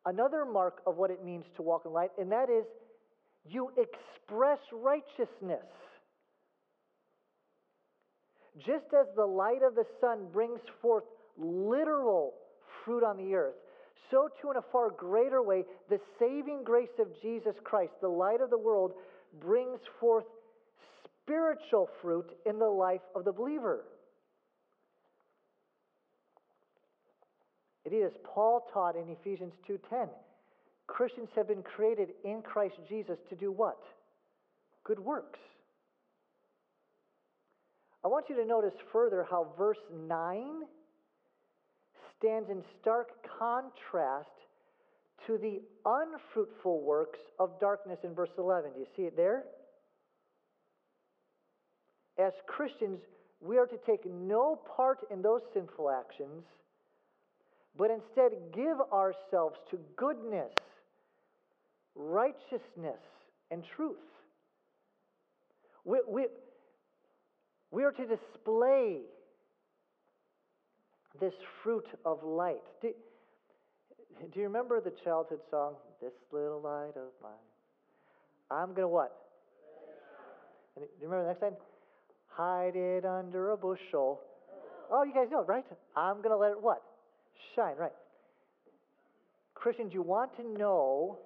another 0.05 0.45
mark 0.45 0.81
of 0.87 0.97
what 0.97 1.11
it 1.11 1.23
means 1.23 1.45
to 1.55 1.61
walk 1.61 1.83
in 1.85 1.91
light, 1.93 2.11
and 2.17 2.31
that 2.31 2.49
is 2.49 2.65
you 3.49 3.69
express 3.77 4.59
righteousness. 4.71 5.65
Just 8.57 8.85
as 8.93 9.07
the 9.15 9.25
light 9.25 9.63
of 9.65 9.75
the 9.75 9.85
sun 9.99 10.27
brings 10.31 10.59
forth 10.81 11.03
literal 11.37 12.33
fruit 12.85 13.03
on 13.03 13.17
the 13.17 13.33
earth, 13.33 13.55
so 14.11 14.29
too, 14.41 14.51
in 14.51 14.57
a 14.57 14.61
far 14.71 14.91
greater 14.91 15.41
way, 15.41 15.63
the 15.89 15.99
saving 16.19 16.63
grace 16.63 16.99
of 16.99 17.07
Jesus 17.21 17.55
Christ, 17.63 17.93
the 17.99 18.07
light 18.07 18.41
of 18.41 18.51
the 18.51 18.57
world, 18.57 18.93
brings 19.41 19.79
forth 19.99 20.25
spiritual 21.23 21.89
fruit 22.01 22.29
in 22.45 22.59
the 22.59 22.65
life 22.65 23.01
of 23.15 23.25
the 23.25 23.31
believer. 23.31 23.85
It 27.85 27.93
is 27.93 28.13
Paul 28.23 28.67
taught 28.71 28.95
in 28.95 29.09
Ephesians 29.09 29.53
2:10. 29.67 30.09
Christians 30.87 31.29
have 31.35 31.47
been 31.47 31.63
created 31.63 32.09
in 32.23 32.41
Christ 32.41 32.75
Jesus 32.87 33.17
to 33.29 33.35
do 33.35 33.51
what? 33.51 33.79
Good 34.83 34.99
works. 34.99 35.39
I 38.03 38.09
want 38.09 38.25
you 38.29 38.35
to 38.35 38.45
notice 38.45 38.73
further 38.91 39.25
how 39.29 39.53
verse 39.57 39.77
9 40.07 40.63
stands 42.17 42.49
in 42.49 42.61
stark 42.81 43.09
contrast 43.39 44.27
to 45.27 45.37
the 45.37 45.61
unfruitful 45.85 46.81
works 46.83 47.19
of 47.39 47.59
darkness 47.59 47.99
in 48.03 48.13
verse 48.13 48.29
11. 48.37 48.73
Do 48.73 48.79
you 48.79 48.87
see 48.95 49.03
it 49.03 49.15
there? 49.15 49.43
As 52.19 52.33
Christians, 52.45 52.99
we 53.41 53.57
are 53.57 53.65
to 53.65 53.77
take 53.85 54.05
no 54.05 54.59
part 54.75 54.99
in 55.11 55.21
those 55.21 55.41
sinful 55.53 55.89
actions, 55.89 56.43
but 57.77 57.89
instead 57.89 58.31
give 58.53 58.77
ourselves 58.91 59.57
to 59.71 59.79
goodness, 59.95 60.53
righteousness, 61.95 63.01
and 63.51 63.63
truth. 63.75 63.97
We, 65.85 65.99
we, 66.07 66.25
we 67.71 67.83
are 67.83 67.91
to 67.91 68.05
display 68.05 68.99
this 71.19 71.33
fruit 71.63 71.85
of 72.05 72.23
light. 72.23 72.61
Do, 72.81 72.93
do 74.33 74.39
you 74.39 74.43
remember 74.43 74.79
the 74.79 74.93
childhood 75.03 75.39
song, 75.49 75.75
This 76.01 76.13
Little 76.31 76.61
Light 76.61 76.95
of 76.95 77.11
Mine? 77.21 77.31
I'm 78.51 78.67
going 78.67 78.81
to 78.81 78.87
what? 78.87 79.11
do 80.75 80.81
you 81.01 81.07
remember 81.07 81.23
the 81.25 81.29
next 81.29 81.41
line? 81.41 81.53
Hide 82.27 82.75
it 82.75 83.05
under 83.05 83.51
a 83.51 83.57
bushel. 83.57 84.21
Oh, 84.91 85.03
you 85.03 85.13
guys 85.13 85.27
know, 85.31 85.43
right? 85.43 85.65
I'm 85.95 86.17
going 86.17 86.29
to 86.29 86.37
let 86.37 86.51
it 86.51 86.61
what? 86.61 86.81
Shine, 87.55 87.75
right. 87.77 87.91
Christians, 89.53 89.93
you 89.93 90.01
want 90.01 90.35
to 90.37 90.43
know, 90.57 91.19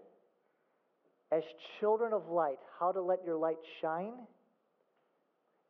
as 1.31 1.43
children 1.79 2.13
of 2.13 2.29
light, 2.29 2.59
how 2.79 2.91
to 2.91 3.01
let 3.01 3.19
your 3.25 3.35
light 3.35 3.57
shine? 3.81 4.13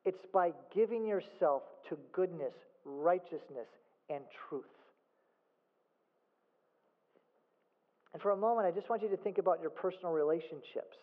It's 0.05 0.25
by 0.33 0.51
giving 0.75 1.05
yourself 1.05 1.63
to 1.89 1.97
goodness, 2.11 2.53
righteousness, 2.85 3.67
and 4.09 4.23
truth. 4.49 4.65
And 8.13 8.21
for 8.21 8.31
a 8.31 8.37
moment, 8.37 8.67
I 8.67 8.71
just 8.71 8.89
want 8.89 9.01
you 9.01 9.09
to 9.09 9.17
think 9.17 9.37
about 9.37 9.61
your 9.61 9.69
personal 9.69 10.11
relationships. 10.11 10.97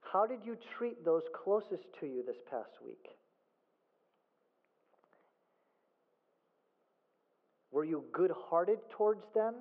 How 0.00 0.26
did 0.26 0.40
you 0.44 0.56
treat 0.78 1.04
those 1.04 1.22
closest 1.44 1.82
to 2.00 2.06
you 2.06 2.24
this 2.26 2.36
past 2.50 2.70
week? 2.84 3.19
Were 7.80 7.86
you 7.86 8.04
good 8.12 8.30
hearted 8.50 8.78
towards 8.90 9.22
them? 9.34 9.54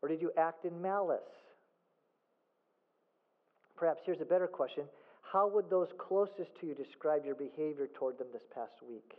Or 0.00 0.08
did 0.08 0.22
you 0.22 0.32
act 0.38 0.64
in 0.64 0.80
malice? 0.80 1.20
Perhaps 3.76 4.00
here's 4.06 4.22
a 4.22 4.24
better 4.24 4.46
question 4.46 4.84
How 5.34 5.46
would 5.48 5.68
those 5.68 5.88
closest 5.98 6.48
to 6.58 6.66
you 6.66 6.74
describe 6.74 7.26
your 7.26 7.34
behavior 7.34 7.88
toward 7.94 8.16
them 8.16 8.28
this 8.32 8.40
past 8.54 8.72
week? 8.88 9.12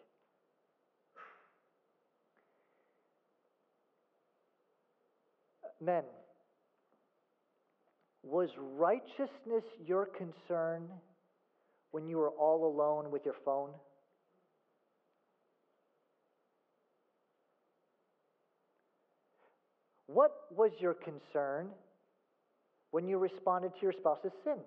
Men, 5.80 6.02
was 8.24 8.50
righteousness 8.58 9.64
your 9.86 10.08
concern 10.08 10.90
when 11.92 12.08
you 12.08 12.18
were 12.18 12.32
all 12.32 12.66
alone 12.66 13.12
with 13.12 13.26
your 13.26 13.36
phone? 13.46 13.70
What 20.14 20.32
was 20.52 20.72
your 20.80 20.94
concern 20.94 21.70
when 22.92 23.08
you 23.08 23.18
responded 23.18 23.72
to 23.76 23.82
your 23.82 23.94
spouse's 23.94 24.32
sin? 24.44 24.58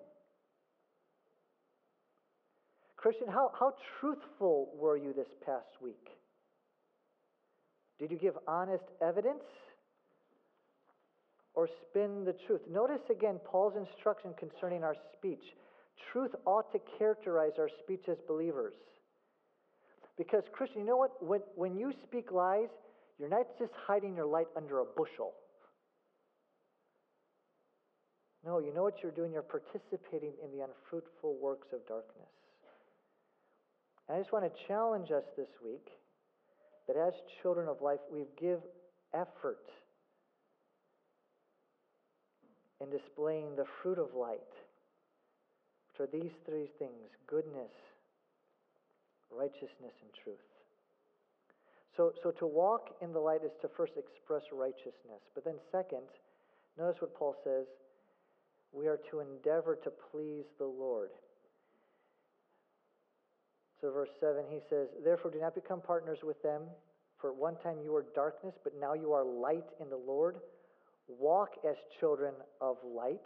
Christian, 2.96 3.28
how, 3.28 3.50
how 3.58 3.74
truthful 4.00 4.70
were 4.74 4.96
you 4.96 5.12
this 5.12 5.28
past 5.44 5.82
week? 5.82 6.08
Did 7.98 8.10
you 8.10 8.16
give 8.16 8.34
honest 8.48 8.84
evidence 9.02 9.44
or 11.52 11.68
spin 11.90 12.24
the 12.24 12.34
truth? 12.46 12.62
Notice 12.70 13.02
again 13.10 13.38
Paul's 13.44 13.74
instruction 13.76 14.32
concerning 14.38 14.82
our 14.82 14.96
speech. 15.18 15.44
Truth 16.10 16.34
ought 16.46 16.72
to 16.72 16.80
characterize 16.98 17.52
our 17.58 17.68
speech 17.82 18.04
as 18.08 18.16
believers. 18.26 18.74
Because, 20.16 20.44
Christian, 20.52 20.80
you 20.80 20.86
know 20.86 20.96
what? 20.96 21.22
When, 21.22 21.40
when 21.54 21.76
you 21.76 21.92
speak 22.06 22.32
lies, 22.32 22.68
you're 23.18 23.28
not 23.28 23.46
just 23.58 23.72
hiding 23.86 24.16
your 24.16 24.26
light 24.26 24.48
under 24.56 24.80
a 24.80 24.84
bushel. 24.84 25.32
No, 28.44 28.58
you 28.58 28.74
know 28.74 28.82
what 28.82 29.02
you're 29.02 29.12
doing? 29.12 29.32
You're 29.32 29.42
participating 29.42 30.32
in 30.42 30.50
the 30.50 30.64
unfruitful 30.64 31.36
works 31.40 31.68
of 31.72 31.86
darkness. 31.86 32.28
And 34.08 34.16
I 34.16 34.20
just 34.20 34.32
want 34.32 34.44
to 34.44 34.66
challenge 34.68 35.10
us 35.10 35.24
this 35.36 35.48
week 35.64 35.86
that 36.86 36.96
as 36.96 37.14
children 37.42 37.68
of 37.68 37.80
life, 37.80 38.00
we 38.12 38.24
give 38.38 38.60
effort 39.14 39.64
in 42.80 42.90
displaying 42.90 43.56
the 43.56 43.64
fruit 43.82 43.98
of 43.98 44.14
light, 44.14 44.40
which 45.88 46.06
are 46.06 46.10
these 46.12 46.32
three 46.44 46.68
things 46.78 47.08
goodness, 47.26 47.72
righteousness, 49.30 49.94
and 50.02 50.10
truth. 50.22 50.53
So, 51.96 52.12
so 52.22 52.30
to 52.32 52.46
walk 52.46 52.96
in 53.00 53.12
the 53.12 53.20
light 53.20 53.44
is 53.44 53.52
to 53.62 53.68
first 53.76 53.92
express 53.96 54.42
righteousness. 54.52 55.22
But 55.34 55.44
then, 55.44 55.54
second, 55.70 56.02
notice 56.76 57.00
what 57.00 57.14
Paul 57.14 57.36
says 57.44 57.66
we 58.72 58.88
are 58.88 58.98
to 59.10 59.20
endeavor 59.20 59.78
to 59.84 59.90
please 60.10 60.44
the 60.58 60.66
Lord. 60.66 61.10
So, 63.80 63.92
verse 63.92 64.08
7, 64.18 64.44
he 64.50 64.58
says, 64.68 64.88
Therefore, 65.04 65.30
do 65.30 65.40
not 65.40 65.54
become 65.54 65.80
partners 65.80 66.18
with 66.24 66.42
them. 66.42 66.62
For 67.20 67.30
at 67.30 67.36
one 67.36 67.56
time 67.62 67.78
you 67.82 67.92
were 67.92 68.06
darkness, 68.14 68.54
but 68.64 68.72
now 68.80 68.94
you 68.94 69.12
are 69.12 69.24
light 69.24 69.64
in 69.80 69.88
the 69.88 69.96
Lord. 69.96 70.36
Walk 71.06 71.50
as 71.68 71.76
children 72.00 72.34
of 72.60 72.76
light. 72.84 73.22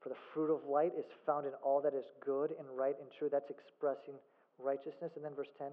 For 0.00 0.08
the 0.08 0.16
fruit 0.32 0.52
of 0.52 0.60
light 0.68 0.92
is 0.98 1.04
found 1.26 1.46
in 1.46 1.52
all 1.62 1.82
that 1.82 1.94
is 1.94 2.04
good 2.24 2.52
and 2.58 2.66
right 2.74 2.94
and 2.98 3.08
true. 3.18 3.28
That's 3.30 3.50
expressing 3.50 4.14
righteousness. 4.58 5.12
And 5.16 5.24
then 5.24 5.34
verse 5.34 5.52
10 5.58 5.68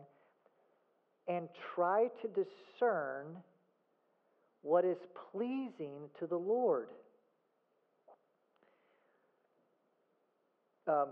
and 1.27 1.47
try 1.75 2.07
to 2.21 2.27
discern 2.27 3.25
what 4.61 4.85
is 4.85 4.97
pleasing 5.31 6.09
to 6.19 6.27
the 6.27 6.37
Lord. 6.37 6.89
Um, 10.87 11.09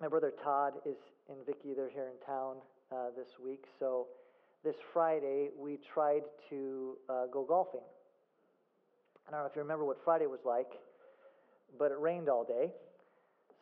my 0.00 0.08
brother 0.08 0.32
Todd 0.42 0.74
is 0.86 0.96
and 1.28 1.44
Vicky, 1.44 1.74
they're 1.76 1.90
here 1.90 2.08
in 2.08 2.26
town 2.26 2.56
uh, 2.90 3.10
this 3.16 3.28
week. 3.42 3.64
So 3.78 4.06
this 4.64 4.76
Friday, 4.92 5.50
we 5.58 5.78
tried 5.92 6.22
to 6.48 6.96
uh, 7.08 7.26
go 7.30 7.44
golfing. 7.44 7.84
I 9.26 9.30
don't 9.30 9.40
know 9.40 9.46
if 9.46 9.54
you 9.54 9.60
remember 9.60 9.84
what 9.84 9.98
Friday 10.04 10.26
was 10.26 10.40
like, 10.46 10.72
but 11.78 11.92
it 11.92 12.00
rained 12.00 12.28
all 12.30 12.44
day. 12.44 12.72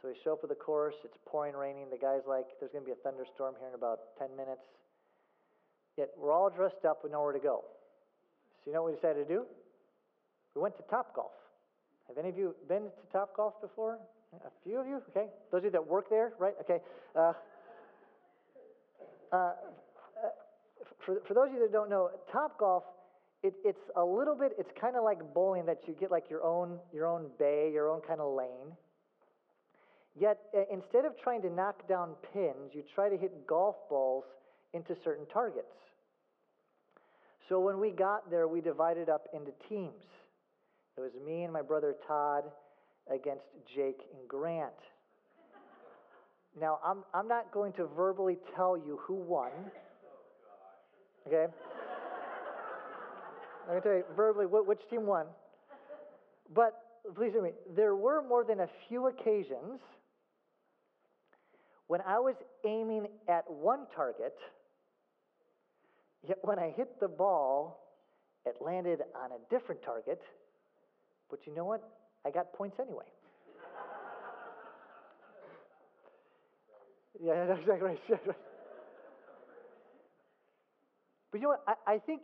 So 0.01 0.09
we 0.09 0.15
show 0.23 0.35
up 0.35 0.41
at 0.45 0.49
the 0.49 0.55
course, 0.55 0.95
it's 1.03 1.19
pouring 1.27 1.55
raining. 1.55 1.91
The 1.91 1.99
guy's 1.99 2.23
like, 2.29 2.47
there's 2.61 2.71
going 2.71 2.85
to 2.85 2.87
be 2.87 2.93
a 2.93 3.03
thunderstorm 3.03 3.55
here 3.59 3.69
in 3.69 3.75
about 3.75 4.15
10 4.19 4.37
minutes. 4.37 4.63
Yet 5.97 6.11
we're 6.19 6.33
all 6.33 6.51
dressed 6.51 6.85
up, 6.89 7.01
we 7.05 7.11
nowhere 7.11 7.33
to 7.33 7.39
go. 7.39 7.65
So 8.65 8.71
you 8.71 8.73
know 8.73 8.83
what 8.83 8.93
we 8.93 8.97
decided 8.97 9.27
to 9.27 9.35
do? 9.35 9.45
We 10.55 10.63
went 10.63 10.77
to 10.77 10.83
Topgolf. 10.85 11.33
Have 12.09 12.19
any 12.19 12.29
of 12.29 12.39
you 12.39 12.55
been 12.69 12.85
to 12.85 13.17
Topgolf 13.19 13.61
before? 13.61 13.99
A 14.45 14.51
few 14.65 14.81
of 14.81 14.87
you? 14.87 15.01
Okay. 15.11 15.27
Those 15.51 15.59
of 15.59 15.65
you 15.65 15.71
that 15.71 15.87
work 15.87 16.11
there, 16.11 16.33
right? 16.39 16.55
Okay. 16.61 16.79
Uh, 17.15 17.33
uh, 19.33 19.53
for, 21.05 21.23
for 21.27 21.35
those 21.35 21.49
of 21.49 21.55
you 21.55 21.61
that 21.61 21.73
don't 21.73 21.89
know, 21.89 22.11
Topgolf, 22.35 22.83
it, 23.43 23.55
it's 23.65 23.91
a 23.97 24.05
little 24.05 24.35
bit, 24.35 24.53
it's 24.59 24.71
kind 24.81 24.97
of 24.97 25.05
like 25.05 25.19
bowling 25.33 25.67
that 25.67 25.81
you 25.87 25.95
get 25.99 26.11
like 26.11 26.29
your 26.29 26.43
own, 26.43 26.79
your 26.93 27.07
own 27.07 27.27
bay, 27.39 27.71
your 27.73 27.91
own 27.91 28.01
kind 28.07 28.21
of 28.21 28.35
lane. 28.35 28.75
Yet, 30.19 30.39
uh, 30.57 30.63
instead 30.73 31.05
of 31.05 31.13
trying 31.23 31.43
to 31.43 31.51
knock 31.51 31.87
down 31.89 32.15
pins, 32.33 32.73
you 32.73 32.83
try 32.95 33.09
to 33.09 33.17
hit 33.17 33.47
golf 33.47 33.77
balls 33.89 34.25
into 34.73 34.97
certain 35.05 35.27
targets. 35.27 35.67
So 37.49 37.61
when 37.61 37.79
we 37.79 37.91
got 37.91 38.31
there, 38.31 38.49
we 38.49 38.61
divided 38.61 39.09
up 39.09 39.29
into 39.33 39.53
teams. 39.69 40.05
It 40.97 41.01
was 41.01 41.13
me 41.25 41.45
and 41.45 41.53
my 41.53 41.63
brother 41.63 41.95
Todd 42.07 42.45
against 43.13 43.45
Jake 43.75 44.01
and 44.13 44.29
Grant. 44.29 44.73
Now, 46.59 46.79
I'm, 46.85 47.05
I'm 47.13 47.29
not 47.29 47.53
going 47.53 47.73
to 47.75 47.87
verbally 47.87 48.39
tell 48.57 48.77
you 48.77 48.99
who 49.03 49.15
won. 49.15 49.51
Okay? 51.27 51.47
I'm 53.63 53.69
going 53.69 53.83
to 53.83 53.89
tell 53.89 53.97
you 53.97 54.05
verbally 54.17 54.47
which 54.47 54.81
team 54.89 55.07
won. 55.07 55.27
But 56.55 56.73
please 57.15 57.33
hear 57.33 57.43
me. 57.43 57.51
There 57.75 57.95
were 57.95 58.23
more 58.27 58.45
than 58.45 58.61
a 58.61 58.69
few 58.89 59.09
occasions 59.09 59.81
when 61.87 62.01
I 62.07 62.19
was 62.19 62.35
aiming 62.65 63.07
at 63.29 63.45
one 63.49 63.87
target, 63.95 64.35
yet 66.29 66.39
when 66.43 66.59
I 66.59 66.71
hit 66.77 67.01
the 67.01 67.09
ball, 67.09 67.81
it 68.45 68.57
landed 68.61 69.01
on 69.15 69.31
a 69.33 69.39
different 69.51 69.83
target. 69.83 70.21
But 71.31 71.47
you 71.47 71.55
know 71.55 71.65
what? 71.65 71.83
I 72.25 72.31
got 72.31 72.53
points 72.53 72.79
anyway. 72.81 73.05
yeah, 77.23 77.47
that's 77.47 77.61
exactly 77.61 77.89
right. 77.89 78.01
But 81.33 81.41
you 81.41 81.43
know 81.43 81.49
what? 81.49 81.65
I, 81.67 81.75
I 81.95 81.99
think 81.99 82.23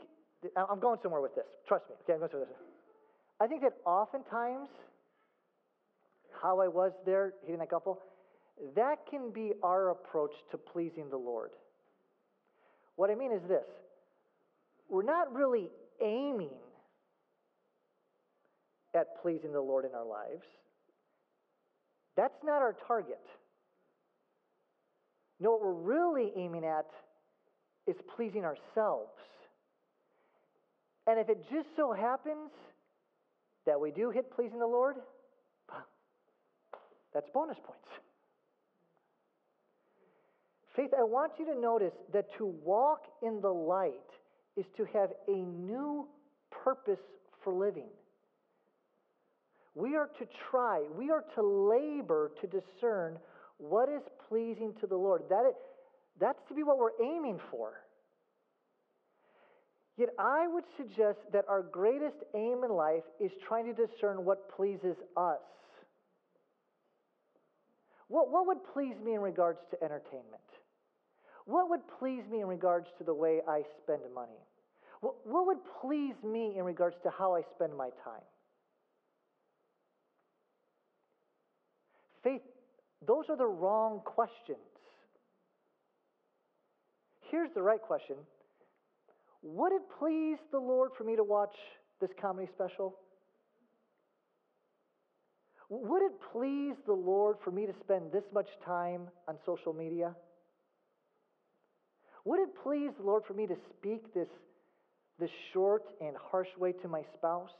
I'm 0.56 0.80
going 0.80 0.98
somewhere 1.02 1.20
with 1.20 1.34
this. 1.34 1.44
Trust 1.68 1.84
me. 1.90 1.96
Okay, 2.02 2.14
I'm 2.14 2.20
going 2.20 2.30
somewhere 2.30 2.48
with 2.48 2.56
this. 2.56 2.66
I 3.40 3.46
think 3.46 3.62
that 3.62 3.74
oftentimes, 3.84 4.68
how 6.40 6.60
I 6.60 6.68
was 6.68 6.92
there 7.04 7.34
hitting 7.42 7.58
that 7.58 7.70
couple, 7.70 7.98
that 8.74 9.00
can 9.10 9.30
be 9.30 9.52
our 9.62 9.90
approach 9.90 10.32
to 10.50 10.56
pleasing 10.56 11.10
the 11.10 11.16
Lord. 11.16 11.50
What 12.96 13.10
I 13.10 13.14
mean 13.14 13.32
is 13.32 13.42
this 13.48 13.66
we're 14.92 15.02
not 15.02 15.34
really 15.34 15.70
aiming 16.02 16.50
at 18.94 19.20
pleasing 19.22 19.50
the 19.50 19.60
Lord 19.60 19.86
in 19.86 19.92
our 19.94 20.04
lives. 20.04 20.44
That's 22.14 22.36
not 22.44 22.60
our 22.60 22.76
target. 22.86 23.22
No, 25.40 25.52
what 25.52 25.62
we're 25.62 25.72
really 25.72 26.30
aiming 26.36 26.66
at 26.66 26.84
is 27.86 27.96
pleasing 28.14 28.44
ourselves. 28.44 29.16
And 31.06 31.18
if 31.18 31.30
it 31.30 31.42
just 31.50 31.68
so 31.74 31.94
happens 31.94 32.50
that 33.64 33.80
we 33.80 33.92
do 33.92 34.10
hit 34.10 34.30
pleasing 34.30 34.58
the 34.58 34.66
Lord, 34.66 34.96
that's 37.14 37.30
bonus 37.32 37.56
points. 37.64 37.88
Faith, 40.76 40.90
I 40.98 41.02
want 41.02 41.32
you 41.38 41.46
to 41.46 41.58
notice 41.58 41.94
that 42.12 42.26
to 42.36 42.44
walk 42.44 43.04
in 43.22 43.40
the 43.40 43.48
light 43.48 43.92
is 44.56 44.66
to 44.76 44.84
have 44.92 45.10
a 45.28 45.36
new 45.36 46.06
purpose 46.50 47.00
for 47.42 47.52
living. 47.52 47.88
We 49.74 49.96
are 49.96 50.10
to 50.18 50.26
try, 50.50 50.84
we 50.96 51.10
are 51.10 51.24
to 51.34 51.42
labor 51.42 52.32
to 52.40 52.46
discern 52.46 53.18
what 53.58 53.88
is 53.88 54.02
pleasing 54.28 54.74
to 54.80 54.86
the 54.86 54.96
Lord. 54.96 55.22
That 55.30 55.46
is, 55.48 55.54
that's 56.20 56.40
to 56.48 56.54
be 56.54 56.62
what 56.62 56.78
we're 56.78 57.00
aiming 57.02 57.40
for. 57.50 57.72
Yet 59.96 60.10
I 60.18 60.46
would 60.48 60.64
suggest 60.76 61.18
that 61.32 61.44
our 61.48 61.62
greatest 61.62 62.16
aim 62.34 62.64
in 62.64 62.70
life 62.70 63.04
is 63.20 63.30
trying 63.46 63.66
to 63.66 63.86
discern 63.86 64.24
what 64.24 64.50
pleases 64.54 64.96
us. 65.16 65.40
What, 68.08 68.30
what 68.30 68.46
would 68.46 68.58
please 68.74 68.96
me 69.04 69.14
in 69.14 69.20
regards 69.20 69.60
to 69.70 69.82
entertainment? 69.82 70.42
What 71.44 71.70
would 71.70 71.80
please 71.98 72.22
me 72.30 72.40
in 72.40 72.46
regards 72.46 72.86
to 72.98 73.04
the 73.04 73.14
way 73.14 73.40
I 73.48 73.62
spend 73.82 74.02
money? 74.14 74.38
What, 75.00 75.16
would 75.24 75.58
please 75.80 76.14
me 76.22 76.54
in 76.56 76.64
regards 76.64 76.96
to 77.02 77.10
how 77.10 77.34
I 77.34 77.42
spend 77.56 77.76
my 77.76 77.90
time? 78.04 78.22
Faith, 82.22 82.42
those 83.04 83.24
are 83.28 83.36
the 83.36 83.46
wrong 83.46 84.00
questions. 84.04 84.58
Here's 87.30 87.50
the 87.54 87.62
right 87.62 87.82
question 87.82 88.16
Would 89.42 89.72
it 89.72 89.82
please 89.98 90.38
the 90.52 90.58
Lord 90.58 90.90
for 90.96 91.02
me 91.02 91.16
to 91.16 91.24
watch 91.24 91.54
this 92.00 92.10
comedy 92.20 92.48
special? 92.54 92.94
Would 95.68 96.02
it 96.02 96.12
please 96.32 96.74
the 96.86 96.92
Lord 96.92 97.36
for 97.42 97.50
me 97.50 97.66
to 97.66 97.72
spend 97.80 98.12
this 98.12 98.24
much 98.32 98.48
time 98.64 99.08
on 99.26 99.36
social 99.46 99.72
media? 99.72 100.14
Would 102.24 102.40
it 102.40 102.50
please 102.62 102.90
the 102.98 103.04
Lord 103.04 103.24
for 103.26 103.34
me 103.34 103.46
to 103.46 103.56
speak 103.70 104.14
this, 104.14 104.28
this 105.18 105.30
short 105.52 105.82
and 106.00 106.16
harsh 106.30 106.48
way 106.58 106.72
to 106.82 106.88
my 106.88 107.02
spouse? 107.14 107.50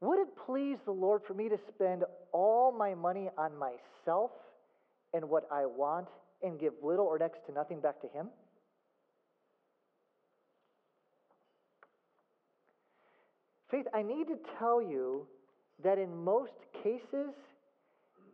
Would 0.00 0.20
it 0.20 0.28
please 0.46 0.76
the 0.84 0.92
Lord 0.92 1.22
for 1.26 1.34
me 1.34 1.48
to 1.48 1.58
spend 1.74 2.04
all 2.32 2.70
my 2.70 2.94
money 2.94 3.30
on 3.36 3.52
myself 3.58 4.30
and 5.12 5.28
what 5.28 5.48
I 5.50 5.66
want 5.66 6.06
and 6.42 6.60
give 6.60 6.74
little 6.82 7.06
or 7.06 7.18
next 7.18 7.46
to 7.46 7.52
nothing 7.52 7.80
back 7.80 8.00
to 8.02 8.08
Him? 8.08 8.28
Faith, 13.70 13.86
I 13.92 14.02
need 14.02 14.28
to 14.28 14.38
tell 14.58 14.80
you 14.80 15.26
that 15.82 15.98
in 15.98 16.24
most 16.24 16.52
cases, 16.82 17.34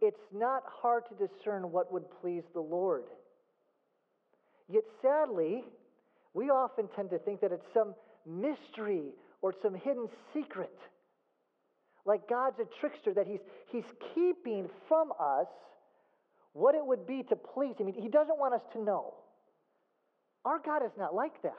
it's 0.01 0.21
not 0.33 0.63
hard 0.67 1.05
to 1.09 1.27
discern 1.27 1.71
what 1.71 1.93
would 1.93 2.05
please 2.21 2.43
the 2.53 2.61
Lord. 2.61 3.05
Yet 4.69 4.85
sadly, 5.03 5.65
we 6.33 6.47
often 6.47 6.89
tend 6.97 7.11
to 7.11 7.19
think 7.19 7.41
that 7.41 7.53
it's 7.53 7.67
some 7.73 7.95
mystery 8.27 9.13
or 9.43 9.55
some 9.63 9.75
hidden 9.75 10.09
secret. 10.33 10.77
Like 12.07 12.29
God's 12.29 12.57
a 12.61 12.81
trickster, 12.81 13.15
that 13.15 13.27
he's, 13.27 13.41
he's 13.71 13.85
keeping 14.15 14.69
from 14.89 15.13
us 15.21 15.47
what 16.53 16.75
it 16.75 16.85
would 16.85 17.07
be 17.07 17.23
to 17.29 17.37
please 17.37 17.75
Him. 17.79 17.89
He 17.89 18.09
doesn't 18.09 18.39
want 18.39 18.55
us 18.55 18.63
to 18.73 18.83
know. 18.83 19.15
Our 20.45 20.61
God 20.65 20.85
is 20.85 20.93
not 20.99 21.15
like 21.15 21.41
that. 21.43 21.53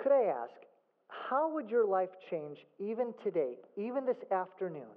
Could 0.00 0.12
I 0.12 0.24
ask, 0.42 0.54
how 1.28 1.52
would 1.52 1.68
your 1.68 1.86
life 1.86 2.08
change 2.30 2.58
even 2.78 3.12
today, 3.22 3.54
even 3.76 4.06
this 4.06 4.16
afternoon, 4.30 4.96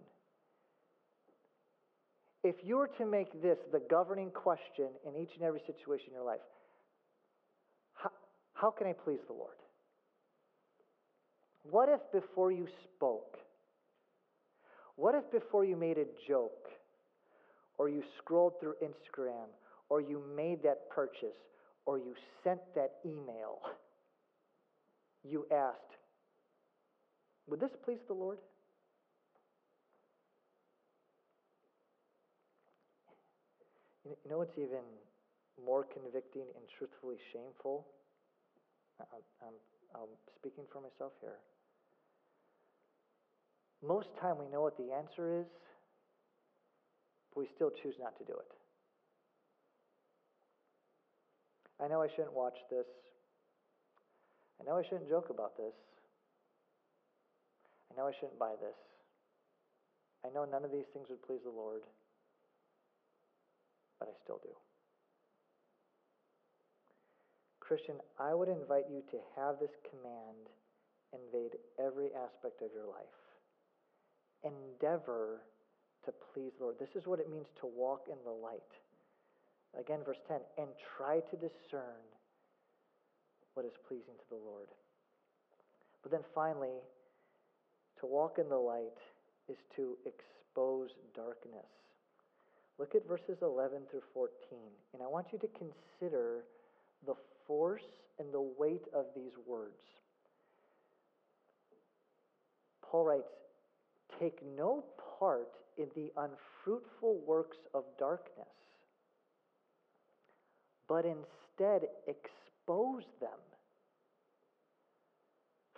if 2.43 2.55
you 2.63 2.77
were 2.77 2.89
to 2.97 3.05
make 3.05 3.41
this 3.41 3.57
the 3.71 3.81
governing 3.89 4.31
question 4.31 4.87
in 5.07 5.21
each 5.21 5.31
and 5.35 5.43
every 5.43 5.61
situation 5.67 6.07
in 6.09 6.13
your 6.13 6.25
life? 6.25 6.39
How, 7.93 8.11
how 8.53 8.71
can 8.71 8.87
I 8.87 8.93
please 8.93 9.19
the 9.27 9.33
Lord? 9.33 9.55
What 11.69 11.89
if 11.89 11.99
before 12.11 12.51
you 12.51 12.67
spoke, 12.95 13.37
what 14.95 15.15
if 15.15 15.29
before 15.31 15.65
you 15.65 15.75
made 15.75 15.97
a 15.97 16.05
joke, 16.27 16.67
or 17.77 17.89
you 17.89 18.03
scrolled 18.17 18.53
through 18.59 18.75
Instagram, 18.81 19.47
or 19.89 20.01
you 20.01 20.23
made 20.35 20.63
that 20.63 20.89
purchase, 20.89 21.37
or 21.85 21.97
you 21.97 22.15
sent 22.43 22.61
that 22.75 22.93
email, 23.05 23.59
you 25.23 25.45
asked, 25.51 25.90
Would 27.47 27.59
this 27.59 27.71
please 27.83 27.99
the 28.07 28.13
Lord? 28.13 28.37
You 34.05 34.29
know 34.29 34.39
what's 34.39 34.57
even 34.57 34.83
more 35.65 35.85
convicting 35.85 36.45
and 36.55 36.63
truthfully 36.77 37.17
shameful? 37.31 37.87
I'm, 38.99 39.23
I'm, 39.41 39.53
I'm 39.95 40.09
speaking 40.35 40.65
for 40.71 40.81
myself 40.81 41.13
here. 41.21 41.37
Most 43.85 44.09
time 44.19 44.37
we 44.37 44.47
know 44.47 44.61
what 44.61 44.77
the 44.77 44.93
answer 44.93 45.39
is, 45.39 45.47
but 47.33 47.41
we 47.41 47.47
still 47.55 47.71
choose 47.81 47.95
not 47.99 48.17
to 48.19 48.23
do 48.25 48.33
it. 48.33 48.51
I 51.83 51.87
know 51.87 52.01
I 52.01 52.07
shouldn't 52.15 52.33
watch 52.33 52.57
this. 52.69 52.85
I 54.59 54.63
know 54.65 54.77
I 54.77 54.83
shouldn't 54.83 55.09
joke 55.09 55.29
about 55.31 55.57
this. 55.57 55.73
I 57.91 57.99
know 57.99 58.07
I 58.07 58.15
shouldn't 58.15 58.39
buy 58.39 58.55
this. 58.55 58.79
I 60.23 60.29
know 60.31 60.45
none 60.45 60.63
of 60.63 60.71
these 60.71 60.87
things 60.93 61.07
would 61.09 61.21
please 61.23 61.43
the 61.43 61.51
Lord, 61.51 61.81
but 63.99 64.07
I 64.07 64.13
still 64.23 64.39
do. 64.41 64.55
Christian, 67.59 67.95
I 68.19 68.33
would 68.33 68.47
invite 68.47 68.87
you 68.91 69.03
to 69.11 69.17
have 69.35 69.59
this 69.59 69.71
command 69.91 70.47
invade 71.11 71.59
every 71.79 72.15
aspect 72.15 72.61
of 72.61 72.71
your 72.73 72.87
life. 72.87 73.19
Endeavor 74.43 75.43
to 76.05 76.11
please 76.33 76.51
the 76.57 76.65
Lord. 76.65 76.79
This 76.79 76.95
is 76.95 77.07
what 77.07 77.19
it 77.19 77.29
means 77.29 77.47
to 77.59 77.67
walk 77.67 78.07
in 78.07 78.17
the 78.23 78.31
light. 78.31 78.71
Again, 79.79 79.99
verse 80.05 80.19
10 80.27 80.39
and 80.57 80.67
try 80.97 81.19
to 81.19 81.35
discern 81.35 81.99
what 83.53 83.65
is 83.65 83.75
pleasing 83.87 84.15
to 84.15 84.27
the 84.29 84.39
Lord. 84.39 84.67
But 86.03 86.11
then 86.11 86.23
finally, 86.33 86.79
to 88.01 88.07
walk 88.07 88.37
in 88.37 88.49
the 88.49 88.57
light 88.57 88.97
is 89.47 89.57
to 89.75 89.95
expose 90.05 90.89
darkness. 91.15 91.69
Look 92.77 92.95
at 92.95 93.07
verses 93.07 93.37
11 93.41 93.83
through 93.89 94.01
14. 94.13 94.31
And 94.93 95.03
I 95.03 95.07
want 95.07 95.27
you 95.31 95.39
to 95.39 95.47
consider 95.47 96.43
the 97.05 97.13
force 97.47 97.83
and 98.19 98.33
the 98.33 98.41
weight 98.57 98.85
of 98.93 99.05
these 99.15 99.33
words. 99.45 99.81
Paul 102.81 103.05
writes, 103.05 103.29
Take 104.19 104.39
no 104.57 104.83
part 105.19 105.51
in 105.77 105.87
the 105.95 106.11
unfruitful 106.17 107.21
works 107.25 107.57
of 107.73 107.83
darkness, 107.97 108.47
but 110.87 111.05
instead 111.05 111.87
expose 112.07 113.03
them. 113.19 113.29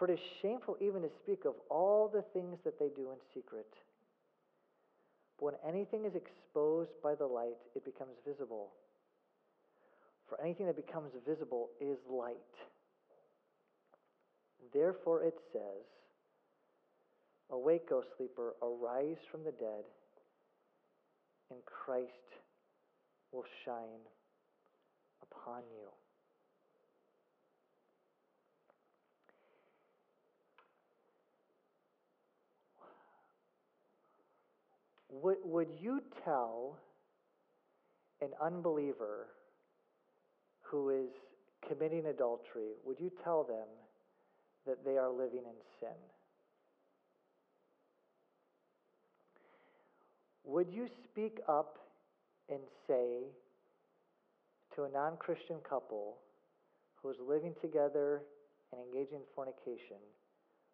For 0.03 0.11
it 0.11 0.15
is 0.15 0.25
shameful 0.41 0.75
even 0.81 1.01
to 1.03 1.09
speak 1.23 1.45
of 1.45 1.53
all 1.69 2.11
the 2.13 2.25
things 2.33 2.57
that 2.65 2.77
they 2.77 2.89
do 2.89 3.11
in 3.11 3.17
secret. 3.33 3.71
But 5.39 5.45
when 5.45 5.53
anything 5.65 6.03
is 6.03 6.11
exposed 6.13 6.91
by 7.01 7.15
the 7.15 7.25
light, 7.25 7.55
it 7.73 7.85
becomes 7.85 8.11
visible. 8.27 8.71
For 10.27 10.41
anything 10.41 10.65
that 10.65 10.75
becomes 10.75 11.13
visible 11.25 11.69
is 11.79 11.95
light. 12.09 12.35
Therefore 14.73 15.23
it 15.23 15.35
says, 15.53 15.87
Awake, 17.49 17.87
O 17.93 18.03
sleeper, 18.17 18.55
arise 18.61 19.23
from 19.31 19.45
the 19.45 19.53
dead, 19.53 19.85
and 21.49 21.59
Christ 21.63 22.11
will 23.31 23.45
shine 23.63 24.03
upon 25.21 25.61
you. 25.79 26.02
Would, 35.21 35.37
would 35.43 35.67
you 35.79 36.01
tell 36.25 36.79
an 38.21 38.29
unbeliever 38.41 39.27
who 40.61 40.89
is 40.89 41.09
committing 41.67 42.07
adultery, 42.07 42.71
would 42.83 42.99
you 42.99 43.11
tell 43.23 43.43
them 43.43 43.67
that 44.65 44.83
they 44.83 44.97
are 44.97 45.11
living 45.11 45.43
in 45.45 45.55
sin? 45.79 45.95
Would 50.45 50.67
you 50.71 50.87
speak 51.05 51.39
up 51.47 51.77
and 52.49 52.59
say 52.87 53.23
to 54.75 54.83
a 54.83 54.89
non 54.89 55.17
Christian 55.17 55.57
couple 55.67 56.17
who 57.01 57.09
is 57.09 57.17
living 57.27 57.53
together 57.61 58.23
and 58.71 58.81
engaging 58.81 59.17
in 59.17 59.23
fornication, 59.35 60.01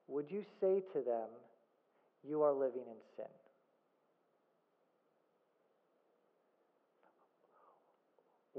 would 0.08 0.25
you 0.30 0.43
say 0.62 0.82
to 0.93 1.02
them, 1.02 1.28
You 2.23 2.41
are 2.41 2.54
living 2.54 2.84
in 2.88 2.97
sin? 3.17 3.38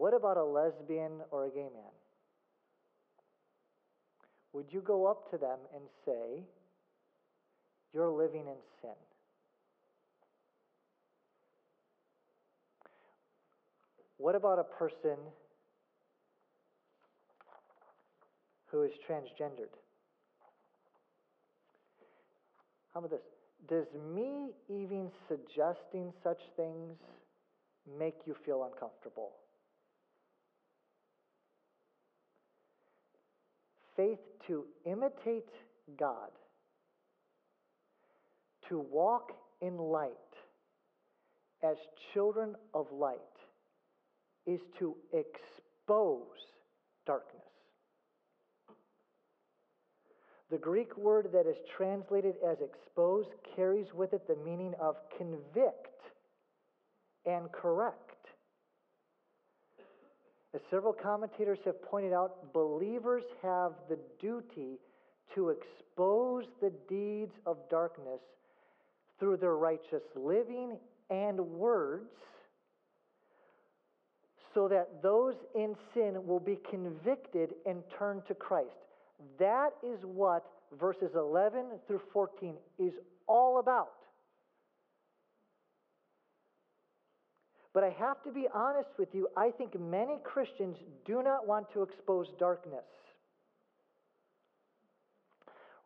What 0.00 0.14
about 0.14 0.38
a 0.38 0.42
lesbian 0.42 1.20
or 1.30 1.44
a 1.44 1.50
gay 1.50 1.68
man? 1.74 1.92
Would 4.54 4.64
you 4.70 4.80
go 4.80 5.04
up 5.04 5.30
to 5.30 5.36
them 5.36 5.58
and 5.74 5.84
say, 6.06 6.42
You're 7.92 8.08
living 8.08 8.46
in 8.46 8.56
sin? 8.80 8.96
What 14.16 14.34
about 14.34 14.58
a 14.58 14.64
person 14.64 15.18
who 18.68 18.84
is 18.84 18.92
transgendered? 19.06 19.76
How 22.94 23.00
about 23.00 23.10
this? 23.10 23.20
Does 23.68 23.86
me 24.14 24.52
even 24.70 25.10
suggesting 25.28 26.14
such 26.24 26.40
things 26.56 26.96
make 27.98 28.16
you 28.24 28.34
feel 28.46 28.64
uncomfortable? 28.64 29.32
Faith 34.00 34.18
to 34.46 34.64
imitate 34.86 35.50
God, 35.98 36.30
to 38.66 38.78
walk 38.78 39.32
in 39.60 39.76
light 39.76 40.10
as 41.62 41.76
children 42.14 42.54
of 42.72 42.86
light 42.92 43.18
is 44.46 44.60
to 44.78 44.96
expose 45.12 46.22
darkness. 47.06 47.42
The 50.50 50.56
Greek 50.56 50.96
word 50.96 51.28
that 51.34 51.46
is 51.46 51.56
translated 51.76 52.36
as 52.42 52.56
expose 52.62 53.26
carries 53.54 53.92
with 53.92 54.14
it 54.14 54.26
the 54.26 54.36
meaning 54.42 54.72
of 54.80 54.96
convict 55.18 56.00
and 57.26 57.52
correct. 57.52 58.09
As 60.54 60.60
several 60.70 60.92
commentators 60.92 61.58
have 61.64 61.80
pointed 61.82 62.12
out, 62.12 62.52
believers 62.52 63.22
have 63.42 63.72
the 63.88 63.98
duty 64.20 64.78
to 65.34 65.50
expose 65.50 66.44
the 66.60 66.72
deeds 66.88 67.32
of 67.46 67.56
darkness 67.70 68.20
through 69.18 69.36
their 69.36 69.56
righteous 69.56 70.02
living 70.16 70.76
and 71.08 71.38
words 71.38 72.10
so 74.54 74.66
that 74.66 75.02
those 75.02 75.34
in 75.54 75.76
sin 75.94 76.26
will 76.26 76.40
be 76.40 76.58
convicted 76.68 77.50
and 77.66 77.82
turn 77.96 78.22
to 78.26 78.34
Christ. 78.34 78.70
That 79.38 79.70
is 79.82 80.00
what 80.02 80.44
verses 80.78 81.10
11 81.14 81.66
through 81.86 82.00
14 82.12 82.54
is 82.78 82.92
all 83.28 83.60
about. 83.60 83.90
But 87.72 87.84
I 87.84 87.90
have 87.90 88.22
to 88.24 88.32
be 88.32 88.46
honest 88.52 88.88
with 88.98 89.08
you, 89.14 89.28
I 89.36 89.50
think 89.50 89.78
many 89.78 90.18
Christians 90.24 90.76
do 91.04 91.22
not 91.22 91.46
want 91.46 91.70
to 91.72 91.82
expose 91.82 92.26
darkness. 92.38 92.84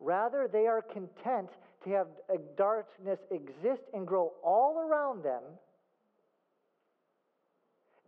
Rather, 0.01 0.49
they 0.51 0.67
are 0.67 0.83
content 0.83 1.51
to 1.85 1.91
have 1.91 2.07
darkness 2.57 3.19
exist 3.31 3.83
and 3.93 4.07
grow 4.07 4.33
all 4.43 4.79
around 4.79 5.23
them 5.23 5.43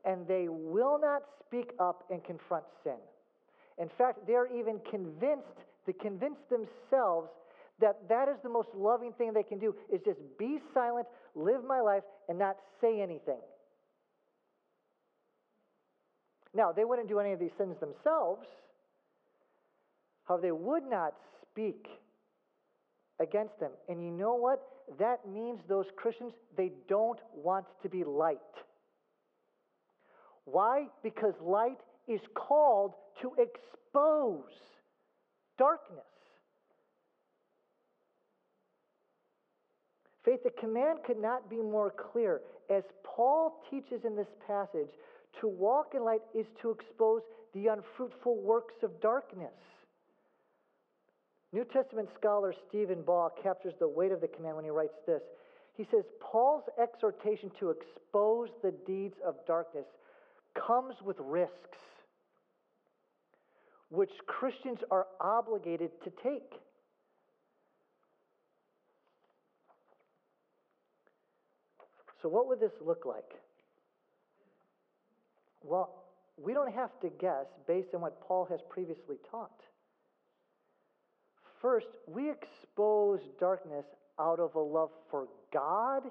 and 0.06 0.26
they 0.26 0.46
will 0.48 0.98
not 0.98 1.22
speak 1.44 1.72
up 1.80 2.04
and 2.10 2.24
confront 2.24 2.64
sin. 2.84 2.96
In 3.78 3.90
fact, 3.98 4.20
they're 4.26 4.46
even 4.56 4.80
convinced 4.88 5.58
to 5.84 5.92
convince 5.92 6.38
themselves 6.48 7.28
that 7.80 7.96
that 8.08 8.28
is 8.28 8.36
the 8.42 8.48
most 8.48 8.68
loving 8.74 9.12
thing 9.12 9.34
they 9.34 9.42
can 9.42 9.58
do 9.58 9.74
is 9.92 10.00
just 10.04 10.20
be 10.38 10.58
silent, 10.72 11.06
live 11.34 11.62
my 11.64 11.80
life, 11.80 12.04
and 12.28 12.38
not 12.38 12.56
say 12.80 13.02
anything. 13.02 13.40
Now, 16.54 16.72
they 16.72 16.84
wouldn't 16.84 17.08
do 17.08 17.18
any 17.18 17.32
of 17.32 17.38
these 17.38 17.52
sins 17.58 17.76
themselves. 17.80 18.46
However, 20.24 20.42
they 20.42 20.52
would 20.52 20.84
not 20.88 21.14
speak 21.42 21.86
against 23.20 23.58
them. 23.60 23.70
And 23.88 24.02
you 24.02 24.10
know 24.10 24.34
what? 24.34 24.62
That 24.98 25.28
means 25.28 25.60
those 25.68 25.86
Christians, 25.96 26.32
they 26.56 26.72
don't 26.88 27.18
want 27.34 27.66
to 27.82 27.88
be 27.88 28.04
light. 28.04 28.38
Why? 30.44 30.86
Because 31.02 31.34
light 31.40 31.78
is 32.06 32.20
called 32.34 32.92
to 33.20 33.32
expose 33.38 34.44
darkness. 35.58 36.04
Faith, 40.24 40.40
the 40.44 40.50
command 40.50 40.98
could 41.06 41.20
not 41.20 41.48
be 41.48 41.56
more 41.56 41.92
clear. 42.12 42.40
As 42.68 42.82
Paul 43.04 43.62
teaches 43.70 44.04
in 44.04 44.16
this 44.16 44.26
passage, 44.46 44.90
to 45.40 45.48
walk 45.48 45.92
in 45.94 46.04
light 46.04 46.22
is 46.34 46.46
to 46.62 46.70
expose 46.70 47.22
the 47.54 47.68
unfruitful 47.68 48.40
works 48.42 48.74
of 48.82 49.00
darkness. 49.00 49.52
New 51.52 51.64
Testament 51.64 52.08
scholar 52.18 52.54
Stephen 52.68 53.02
Baugh 53.02 53.30
captures 53.42 53.74
the 53.78 53.88
weight 53.88 54.12
of 54.12 54.20
the 54.20 54.28
command 54.28 54.56
when 54.56 54.64
he 54.64 54.70
writes 54.70 54.96
this. 55.06 55.22
He 55.76 55.86
says, 55.90 56.04
Paul's 56.20 56.64
exhortation 56.82 57.50
to 57.60 57.70
expose 57.70 58.48
the 58.62 58.72
deeds 58.86 59.16
of 59.24 59.34
darkness 59.46 59.86
comes 60.54 60.94
with 61.04 61.16
risks, 61.20 61.52
which 63.90 64.10
Christians 64.26 64.78
are 64.90 65.06
obligated 65.20 65.90
to 66.04 66.10
take. 66.22 66.60
So, 72.22 72.28
what 72.28 72.48
would 72.48 72.58
this 72.58 72.72
look 72.84 73.04
like? 73.06 73.30
Well, 75.66 75.94
we 76.36 76.54
don't 76.54 76.72
have 76.72 76.90
to 77.00 77.08
guess 77.20 77.46
based 77.66 77.88
on 77.94 78.00
what 78.00 78.20
Paul 78.20 78.46
has 78.50 78.60
previously 78.68 79.16
taught. 79.30 79.60
First, 81.60 81.86
we 82.06 82.30
expose 82.30 83.20
darkness 83.40 83.84
out 84.20 84.38
of 84.38 84.54
a 84.54 84.60
love 84.60 84.90
for 85.10 85.26
God 85.52 86.02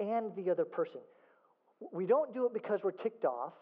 and 0.00 0.34
the 0.36 0.50
other 0.50 0.64
person. 0.64 1.00
We 1.92 2.06
don't 2.06 2.32
do 2.32 2.46
it 2.46 2.54
because 2.54 2.80
we're 2.82 2.92
ticked 2.92 3.24
off. 3.24 3.52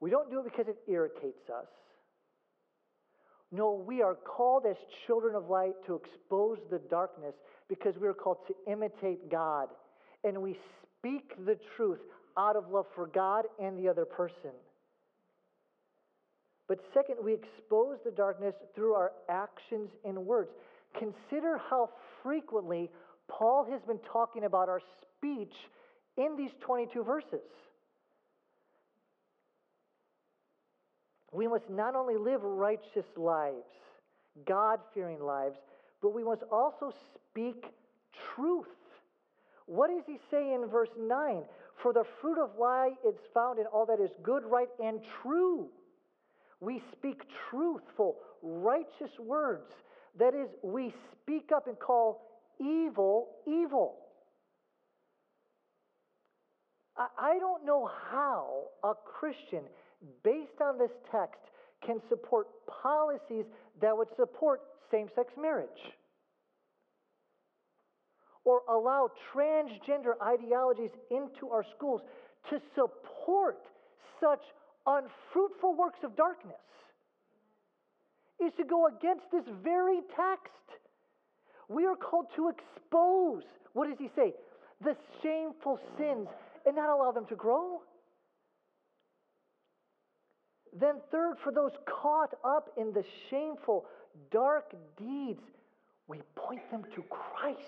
We 0.00 0.10
don't 0.10 0.30
do 0.30 0.40
it 0.40 0.44
because 0.44 0.66
it 0.68 0.76
irritates 0.90 1.50
us. 1.50 1.66
No, 3.52 3.84
we 3.86 4.02
are 4.02 4.14
called 4.14 4.64
as 4.68 4.76
children 5.06 5.34
of 5.34 5.48
light 5.48 5.74
to 5.86 5.94
expose 5.94 6.58
the 6.70 6.80
darkness 6.90 7.34
because 7.68 7.94
we 8.00 8.08
are 8.08 8.14
called 8.14 8.38
to 8.48 8.54
imitate 8.70 9.30
God. 9.30 9.68
And 10.24 10.42
we 10.42 10.56
speak 10.98 11.32
the 11.44 11.58
truth 11.76 12.00
out 12.36 12.56
of 12.56 12.70
love 12.70 12.86
for 12.94 13.06
God 13.06 13.44
and 13.58 13.78
the 13.78 13.88
other 13.88 14.04
person. 14.04 14.50
But 16.68 16.78
second, 16.92 17.16
we 17.22 17.32
expose 17.32 17.98
the 18.04 18.10
darkness 18.10 18.54
through 18.74 18.94
our 18.94 19.12
actions 19.28 19.90
and 20.04 20.18
words. 20.26 20.50
Consider 20.98 21.60
how 21.70 21.90
frequently 22.22 22.90
Paul 23.28 23.66
has 23.70 23.80
been 23.82 24.00
talking 24.12 24.44
about 24.44 24.68
our 24.68 24.80
speech 25.16 25.54
in 26.16 26.36
these 26.36 26.50
22 26.60 27.04
verses. 27.04 27.40
We 31.32 31.46
must 31.46 31.68
not 31.68 31.94
only 31.94 32.16
live 32.16 32.42
righteous 32.42 33.04
lives, 33.16 33.66
God 34.46 34.80
fearing 34.94 35.20
lives, 35.20 35.56
but 36.02 36.14
we 36.14 36.24
must 36.24 36.42
also 36.50 36.92
speak 37.14 37.64
truth. 38.34 38.66
What 39.66 39.90
does 39.90 40.04
he 40.06 40.18
say 40.30 40.54
in 40.54 40.66
verse 40.66 40.88
9? 40.98 41.42
For 41.86 41.92
the 41.92 42.02
fruit 42.20 42.42
of 42.42 42.50
life 42.58 42.98
is 43.06 43.14
found 43.32 43.60
in 43.60 43.66
all 43.66 43.86
that 43.86 44.00
is 44.00 44.10
good, 44.24 44.42
right, 44.44 44.66
and 44.82 44.98
true. 45.22 45.68
We 46.58 46.82
speak 46.90 47.22
truthful, 47.48 48.16
righteous 48.42 49.12
words. 49.20 49.70
That 50.18 50.34
is, 50.34 50.48
we 50.64 50.92
speak 51.12 51.52
up 51.54 51.68
and 51.68 51.78
call 51.78 52.26
evil 52.58 53.28
evil. 53.46 53.98
I 56.96 57.38
don't 57.38 57.64
know 57.64 57.88
how 58.10 58.64
a 58.82 58.94
Christian, 59.04 59.62
based 60.24 60.60
on 60.60 60.78
this 60.78 60.90
text, 61.12 61.38
can 61.86 62.00
support 62.08 62.48
policies 62.82 63.44
that 63.80 63.96
would 63.96 64.08
support 64.16 64.62
same 64.90 65.06
sex 65.14 65.34
marriage 65.40 65.68
or 68.46 68.62
allow 68.70 69.10
transgender 69.34 70.14
ideologies 70.22 70.90
into 71.10 71.50
our 71.50 71.64
schools 71.76 72.00
to 72.48 72.60
support 72.74 73.58
such 74.20 74.40
unfruitful 74.86 75.74
works 75.76 75.98
of 76.04 76.16
darkness 76.16 76.54
is 78.40 78.52
to 78.56 78.64
go 78.64 78.86
against 78.86 79.24
this 79.32 79.44
very 79.64 79.98
text. 80.14 80.52
We 81.68 81.86
are 81.86 81.96
called 81.96 82.26
to 82.36 82.48
expose, 82.48 83.42
what 83.72 83.88
does 83.88 83.98
he 83.98 84.08
say? 84.14 84.32
The 84.80 84.96
shameful 85.22 85.80
sins 85.98 86.28
and 86.64 86.76
not 86.76 86.88
allow 86.88 87.10
them 87.10 87.26
to 87.26 87.34
grow. 87.34 87.80
Then, 90.78 91.00
third, 91.10 91.36
for 91.42 91.52
those 91.52 91.72
caught 91.86 92.34
up 92.44 92.68
in 92.76 92.92
the 92.92 93.02
shameful, 93.28 93.86
dark 94.30 94.72
deeds, 94.96 95.42
we 96.06 96.20
point 96.36 96.70
them 96.70 96.84
to 96.94 97.02
Christ. 97.08 97.58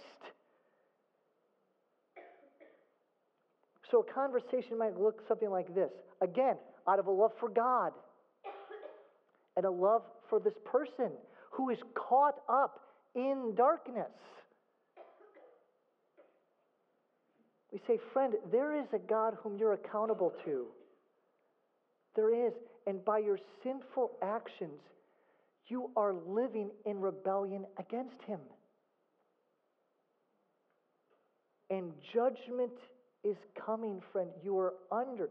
So 3.90 4.04
a 4.08 4.12
conversation 4.12 4.78
might 4.78 4.98
look 4.98 5.22
something 5.28 5.50
like 5.50 5.74
this. 5.74 5.90
Again, 6.20 6.56
out 6.86 6.98
of 6.98 7.06
a 7.06 7.10
love 7.10 7.32
for 7.40 7.48
God 7.48 7.92
and 9.56 9.64
a 9.64 9.70
love 9.70 10.02
for 10.28 10.40
this 10.40 10.54
person 10.64 11.10
who 11.50 11.70
is 11.70 11.78
caught 11.94 12.36
up 12.48 12.80
in 13.14 13.54
darkness. 13.56 14.12
We 17.72 17.80
say, 17.86 17.98
friend, 18.12 18.34
there 18.50 18.74
is 18.78 18.86
a 18.92 18.98
God 18.98 19.36
whom 19.42 19.58
you're 19.58 19.74
accountable 19.74 20.32
to. 20.44 20.66
There 22.16 22.46
is. 22.46 22.52
And 22.86 23.04
by 23.04 23.18
your 23.18 23.38
sinful 23.62 24.12
actions, 24.22 24.80
you 25.66 25.90
are 25.96 26.14
living 26.26 26.70
in 26.86 27.00
rebellion 27.00 27.66
against 27.78 28.22
him. 28.26 28.40
And 31.68 31.92
judgment 32.14 32.72
is 33.28 33.36
coming, 33.54 34.00
friend. 34.12 34.30
You 34.42 34.58
are 34.58 34.74
under 34.90 35.28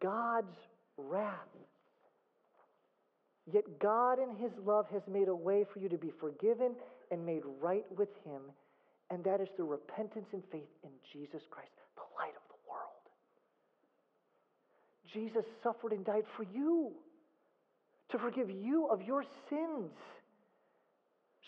God's 0.00 0.56
wrath. 0.96 1.38
Yet 3.52 3.78
God, 3.78 4.18
in 4.18 4.36
His 4.36 4.52
love, 4.64 4.86
has 4.90 5.02
made 5.06 5.28
a 5.28 5.34
way 5.34 5.64
for 5.72 5.78
you 5.78 5.88
to 5.90 5.98
be 5.98 6.10
forgiven 6.18 6.74
and 7.10 7.24
made 7.24 7.42
right 7.60 7.84
with 7.96 8.08
Him, 8.24 8.40
and 9.10 9.22
that 9.24 9.40
is 9.40 9.48
through 9.54 9.66
repentance 9.66 10.28
and 10.32 10.42
faith 10.50 10.70
in 10.82 10.90
Jesus 11.12 11.42
Christ, 11.50 11.72
the 11.94 12.02
light 12.18 12.34
of 12.34 12.42
the 12.48 12.56
world. 12.68 13.04
Jesus 15.12 15.44
suffered 15.62 15.92
and 15.92 16.04
died 16.04 16.24
for 16.36 16.44
you 16.44 16.92
to 18.10 18.18
forgive 18.18 18.48
you 18.50 18.86
of 18.86 19.02
your 19.02 19.24
sins, 19.50 19.92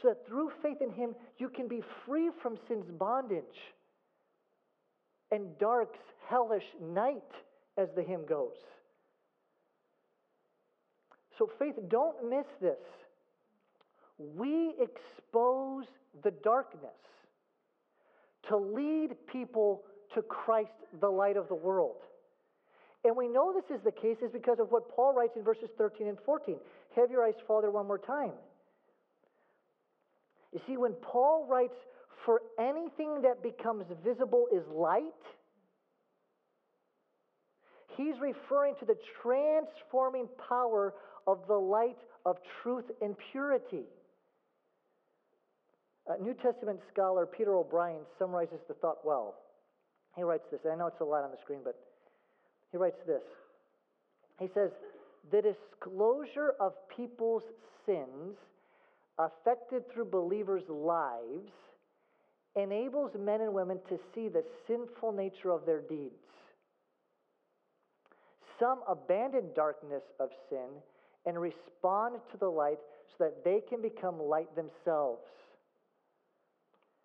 so 0.03 0.09
that 0.09 0.27
through 0.27 0.51
faith 0.63 0.83
in 0.83 0.91
Him, 0.91 1.15
you 1.39 1.49
can 1.49 1.67
be 1.67 1.81
free 2.05 2.31
from 2.43 2.59
sin's 2.69 2.91
bondage 2.91 3.43
and 5.31 5.59
dark's 5.59 5.99
hellish 6.29 6.65
night, 6.81 7.23
as 7.79 7.89
the 7.95 8.03
hymn 8.03 8.25
goes. 8.27 8.57
So, 11.39 11.51
faith, 11.59 11.75
don't 11.89 12.31
miss 12.31 12.47
this. 12.61 12.79
We 14.19 14.75
expose 14.81 15.85
the 16.25 16.31
darkness 16.43 16.91
to 18.49 18.57
lead 18.57 19.11
people 19.31 19.83
to 20.15 20.23
Christ, 20.23 20.71
the 21.01 21.09
light 21.09 21.37
of 21.37 21.49
the 21.49 21.55
world. 21.55 21.97
And 23.05 23.17
we 23.17 23.29
know 23.29 23.53
this 23.53 23.77
is 23.77 23.85
the 23.85 23.93
case 23.93 24.17
is 24.25 24.31
because 24.33 24.59
of 24.59 24.71
what 24.71 24.89
Paul 24.89 25.15
writes 25.15 25.35
in 25.37 25.45
verses 25.45 25.69
13 25.77 26.09
and 26.09 26.19
14. 26.25 26.57
Have 26.97 27.11
your 27.11 27.25
eyes 27.25 27.35
Father, 27.47 27.71
one 27.71 27.87
more 27.87 27.99
time. 27.99 28.33
You 30.53 30.61
see, 30.67 30.77
when 30.77 30.93
Paul 31.03 31.47
writes, 31.49 31.75
for 32.25 32.43
anything 32.59 33.23
that 33.23 33.43
becomes 33.43 33.85
visible 34.05 34.47
is 34.53 34.63
light, 34.73 35.03
he's 37.97 38.15
referring 38.21 38.75
to 38.81 38.85
the 38.85 38.97
transforming 39.23 40.29
power 40.49 40.95
of 41.27 41.39
the 41.49 41.55
light 41.55 41.99
of 42.25 42.37
truth 42.63 42.85
and 43.01 43.15
purity. 43.33 43.85
A 46.09 46.23
New 46.23 46.35
Testament 46.35 46.81
scholar 46.93 47.27
Peter 47.27 47.55
O'Brien 47.55 48.03
summarizes 48.19 48.61
the 48.69 48.75
thought 48.75 48.99
well. 49.05 49.35
He 50.17 50.23
writes 50.23 50.45
this, 50.51 50.61
I 50.71 50.77
know 50.77 50.87
it's 50.87 51.01
a 51.01 51.05
lot 51.05 51.25
on 51.25 51.31
the 51.31 51.37
screen, 51.43 51.61
but 51.65 51.77
he 52.71 52.79
writes 52.79 52.99
this. 53.07 53.23
He 54.41 54.49
says, 54.55 54.71
The 55.31 55.43
disclosure 55.43 56.55
of 56.61 56.73
people's 56.97 57.43
sins 57.85 58.37
affected 59.19 59.83
through 59.93 60.07
believers' 60.07 60.69
lives 60.69 61.53
enables 62.57 63.13
men 63.19 63.43
and 63.43 63.53
women 63.53 63.79
to 63.89 63.99
see 64.15 64.29
the 64.29 64.45
sinful 64.67 65.13
nature 65.13 65.51
of 65.51 65.67
their 65.67 65.81
deeds. 65.81 66.15
Some 68.59 68.81
abandon 68.89 69.51
darkness 69.55 70.03
of 70.19 70.31
sin 70.49 70.69
and 71.27 71.39
respond 71.41 72.17
to 72.33 72.39
the 72.39 72.49
light 72.49 72.79
so 73.17 73.25
that 73.25 73.45
they 73.45 73.61
can 73.69 73.83
become 73.83 74.21
light 74.21 74.49
themselves. 74.57 75.21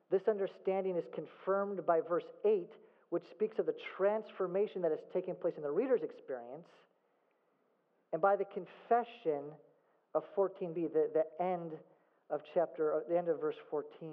This 0.09 0.21
understanding 0.27 0.95
is 0.95 1.03
confirmed 1.13 1.85
by 1.85 1.99
verse 2.07 2.25
8, 2.45 2.69
which 3.09 3.23
speaks 3.31 3.59
of 3.59 3.65
the 3.65 3.75
transformation 3.97 4.81
that 4.81 4.91
has 4.91 4.99
taken 5.13 5.35
place 5.35 5.53
in 5.57 5.63
the 5.63 5.71
reader's 5.71 6.01
experience, 6.03 6.67
and 8.13 8.21
by 8.21 8.35
the 8.35 8.45
confession 8.45 9.43
of 10.13 10.23
14b, 10.35 10.93
the, 10.93 11.09
the 11.13 11.43
end 11.43 11.71
of 12.29 12.41
chapter, 12.53 13.03
the 13.09 13.17
end 13.17 13.29
of 13.29 13.39
verse 13.39 13.55
14. 13.69 14.11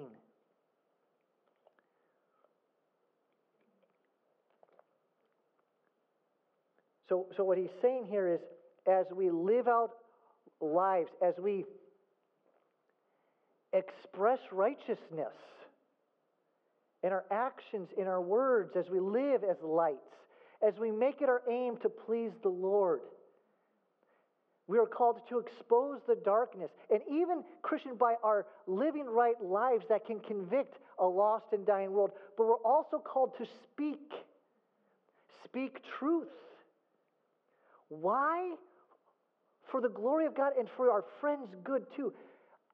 So, 7.09 7.25
so 7.35 7.43
what 7.43 7.57
he's 7.57 7.67
saying 7.81 8.05
here 8.09 8.27
is 8.31 8.39
as 8.87 9.05
we 9.13 9.31
live 9.31 9.67
out 9.67 9.89
lives, 10.61 11.09
as 11.25 11.33
we 11.41 11.65
express 13.73 14.39
righteousness 14.51 15.33
in 17.03 17.11
our 17.11 17.25
actions, 17.31 17.89
in 17.97 18.07
our 18.07 18.21
words, 18.21 18.71
as 18.77 18.85
we 18.91 18.99
live 18.99 19.43
as 19.43 19.57
lights, 19.63 19.97
as 20.65 20.73
we 20.79 20.91
make 20.91 21.21
it 21.21 21.29
our 21.29 21.41
aim 21.49 21.77
to 21.81 21.89
please 21.89 22.31
the 22.43 22.49
Lord. 22.49 23.01
We 24.67 24.77
are 24.77 24.85
called 24.85 25.19
to 25.29 25.39
expose 25.39 25.99
the 26.07 26.15
darkness. 26.23 26.69
And 26.91 27.01
even, 27.09 27.43
Christian, 27.63 27.95
by 27.95 28.15
our 28.23 28.45
living 28.67 29.05
right 29.05 29.41
lives 29.41 29.83
that 29.89 30.05
can 30.05 30.19
convict 30.19 30.75
a 30.99 31.05
lost 31.05 31.45
and 31.53 31.65
dying 31.65 31.91
world, 31.91 32.11
but 32.37 32.45
we're 32.45 32.63
also 32.63 32.99
called 32.99 33.31
to 33.39 33.45
speak. 33.73 34.11
Speak 35.43 35.79
truth. 35.97 36.27
Why? 37.89 38.55
For 39.71 39.81
the 39.81 39.89
glory 39.89 40.25
of 40.25 40.35
God 40.35 40.53
and 40.57 40.67
for 40.77 40.91
our 40.91 41.03
friends' 41.19 41.49
good 41.63 41.85
too. 41.95 42.13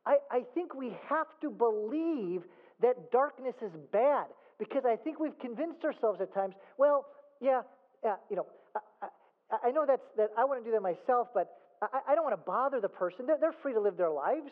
I, 0.05 0.17
I 0.31 0.41
think 0.53 0.75
we 0.75 0.95
have 1.09 1.27
to 1.41 1.49
believe 1.49 2.43
that 2.81 3.11
darkness 3.11 3.55
is 3.61 3.71
bad 3.91 4.25
because 4.59 4.83
I 4.85 4.95
think 4.95 5.19
we've 5.19 5.37
convinced 5.39 5.83
ourselves 5.83 6.21
at 6.21 6.33
times, 6.33 6.53
well, 6.77 7.05
yeah, 7.41 7.61
yeah 8.03 8.15
you 8.29 8.35
know, 8.35 8.45
I, 8.75 9.07
I, 9.51 9.67
I 9.67 9.71
know 9.71 9.85
that's, 9.87 10.05
that 10.17 10.29
I 10.37 10.45
want 10.45 10.63
to 10.63 10.65
do 10.65 10.71
that 10.71 10.81
myself, 10.81 11.29
but 11.33 11.49
I, 11.81 12.11
I 12.11 12.15
don't 12.15 12.23
want 12.23 12.37
to 12.37 12.45
bother 12.45 12.79
the 12.79 12.89
person. 12.89 13.25
They're, 13.25 13.37
they're 13.39 13.55
free 13.63 13.73
to 13.73 13.81
live 13.81 13.97
their 13.97 14.11
lives. 14.11 14.51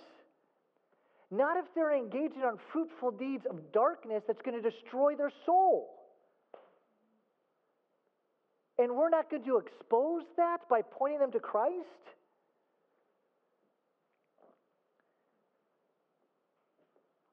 Not 1.32 1.58
if 1.58 1.66
they're 1.76 1.96
engaging 1.96 2.44
on 2.44 2.58
fruitful 2.72 3.12
deeds 3.12 3.44
of 3.50 3.72
darkness 3.72 4.24
that's 4.28 4.42
going 4.44 4.62
to 4.62 4.70
destroy 4.70 5.16
their 5.16 5.32
soul. 5.46 6.03
And 8.84 8.98
we're 8.98 9.08
not 9.08 9.32
going 9.32 9.46
to 9.46 9.60
expose 9.60 10.24
that 10.36 10.58
by 10.70 10.82
pointing 10.82 11.20
them 11.20 11.32
to 11.32 11.40
Christ? 11.40 11.88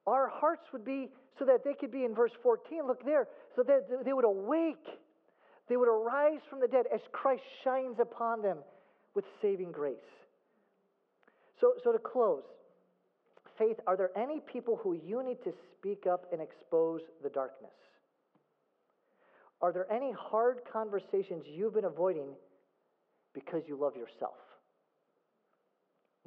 Our 0.07 0.29
hearts 0.29 0.63
would 0.73 0.85
be 0.85 1.09
so 1.41 1.45
that 1.47 1.65
they 1.65 1.75
could 1.75 1.91
be 1.91 2.05
in 2.05 2.15
verse 2.15 2.31
14, 2.41 2.87
look 2.87 3.05
there, 3.05 3.27
so 3.57 3.65
that 3.65 4.05
they 4.05 4.13
would 4.13 4.25
awake. 4.25 4.87
They 5.69 5.77
would 5.77 5.89
arise 5.89 6.39
from 6.49 6.61
the 6.61 6.69
dead 6.69 6.87
as 6.95 7.01
Christ 7.11 7.43
shines 7.65 7.97
upon 8.01 8.43
them 8.43 8.59
with 9.17 9.25
saving 9.43 9.73
grace. 9.73 9.97
So, 11.61 11.73
so 11.83 11.91
to 11.91 11.99
close, 11.99 12.45
Faith, 13.59 13.81
are 13.89 13.97
there 13.97 14.17
any 14.17 14.41
people 14.53 14.79
who 14.81 14.93
you 15.05 15.25
need 15.25 15.43
to 15.43 15.53
speak 15.77 16.07
up 16.07 16.27
and 16.33 16.41
expose 16.41 17.01
the 17.25 17.29
darkness? 17.29 17.73
Are 19.63 19.73
there 19.73 19.91
any 19.93 20.13
hard 20.13 20.61
conversations 20.73 21.45
you've 21.47 21.75
been 21.75 21.85
avoiding 21.85 22.29
because 23.35 23.63
you 23.69 23.77
love 23.77 23.95
yourself 23.95 24.37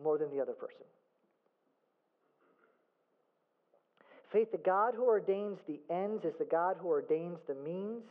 more 0.01 0.17
than 0.17 0.29
the 0.29 0.41
other 0.41 0.53
person? 0.53 0.85
Faith, 4.31 4.51
the 4.51 4.57
God 4.57 4.93
who 4.95 5.03
ordains 5.03 5.59
the 5.67 5.79
ends 5.91 6.25
is 6.25 6.33
the 6.39 6.45
God 6.45 6.77
who 6.79 6.87
ordains 6.87 7.37
the 7.47 7.53
means, 7.53 8.03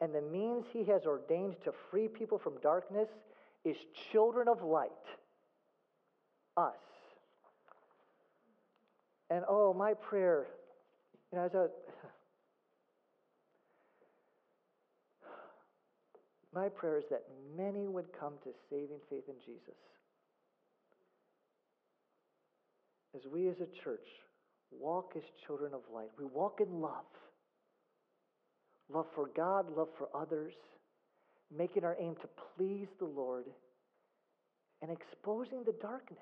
and 0.00 0.12
the 0.14 0.20
means 0.20 0.64
he 0.72 0.84
has 0.84 1.02
ordained 1.06 1.54
to 1.64 1.72
free 1.90 2.08
people 2.08 2.38
from 2.38 2.54
darkness 2.60 3.08
is 3.64 3.76
children 4.10 4.48
of 4.48 4.62
light, 4.62 4.90
us. 6.56 6.74
And 9.30 9.44
oh, 9.48 9.72
my 9.72 9.94
prayer, 9.94 10.46
you 11.30 11.38
know, 11.38 11.44
as 11.44 11.54
a 11.54 11.68
my 16.54 16.68
prayer 16.68 16.98
is 16.98 17.04
that 17.10 17.22
many 17.56 17.86
would 17.86 18.06
come 18.18 18.34
to 18.44 18.50
saving 18.68 18.98
faith 19.08 19.24
in 19.28 19.36
Jesus. 19.44 19.78
As 23.14 23.22
we 23.32 23.48
as 23.48 23.56
a 23.56 23.84
church 23.84 24.06
walk 24.70 25.12
as 25.16 25.22
children 25.46 25.74
of 25.74 25.80
light, 25.92 26.10
we 26.18 26.24
walk 26.24 26.60
in 26.60 26.80
love. 26.80 27.04
Love 28.92 29.06
for 29.14 29.30
God, 29.36 29.66
love 29.76 29.88
for 29.98 30.08
others, 30.14 30.52
making 31.56 31.84
our 31.84 31.96
aim 32.00 32.14
to 32.16 32.28
please 32.56 32.88
the 32.98 33.04
Lord 33.06 33.46
and 34.82 34.90
exposing 34.90 35.62
the 35.64 35.74
darkness 35.80 36.18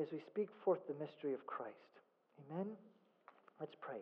as 0.00 0.06
we 0.12 0.20
speak 0.30 0.48
forth 0.64 0.80
the 0.88 0.94
mystery 0.94 1.34
of 1.34 1.46
Christ. 1.46 1.74
Amen? 2.50 2.68
Let's 3.60 3.74
pray. 3.80 4.00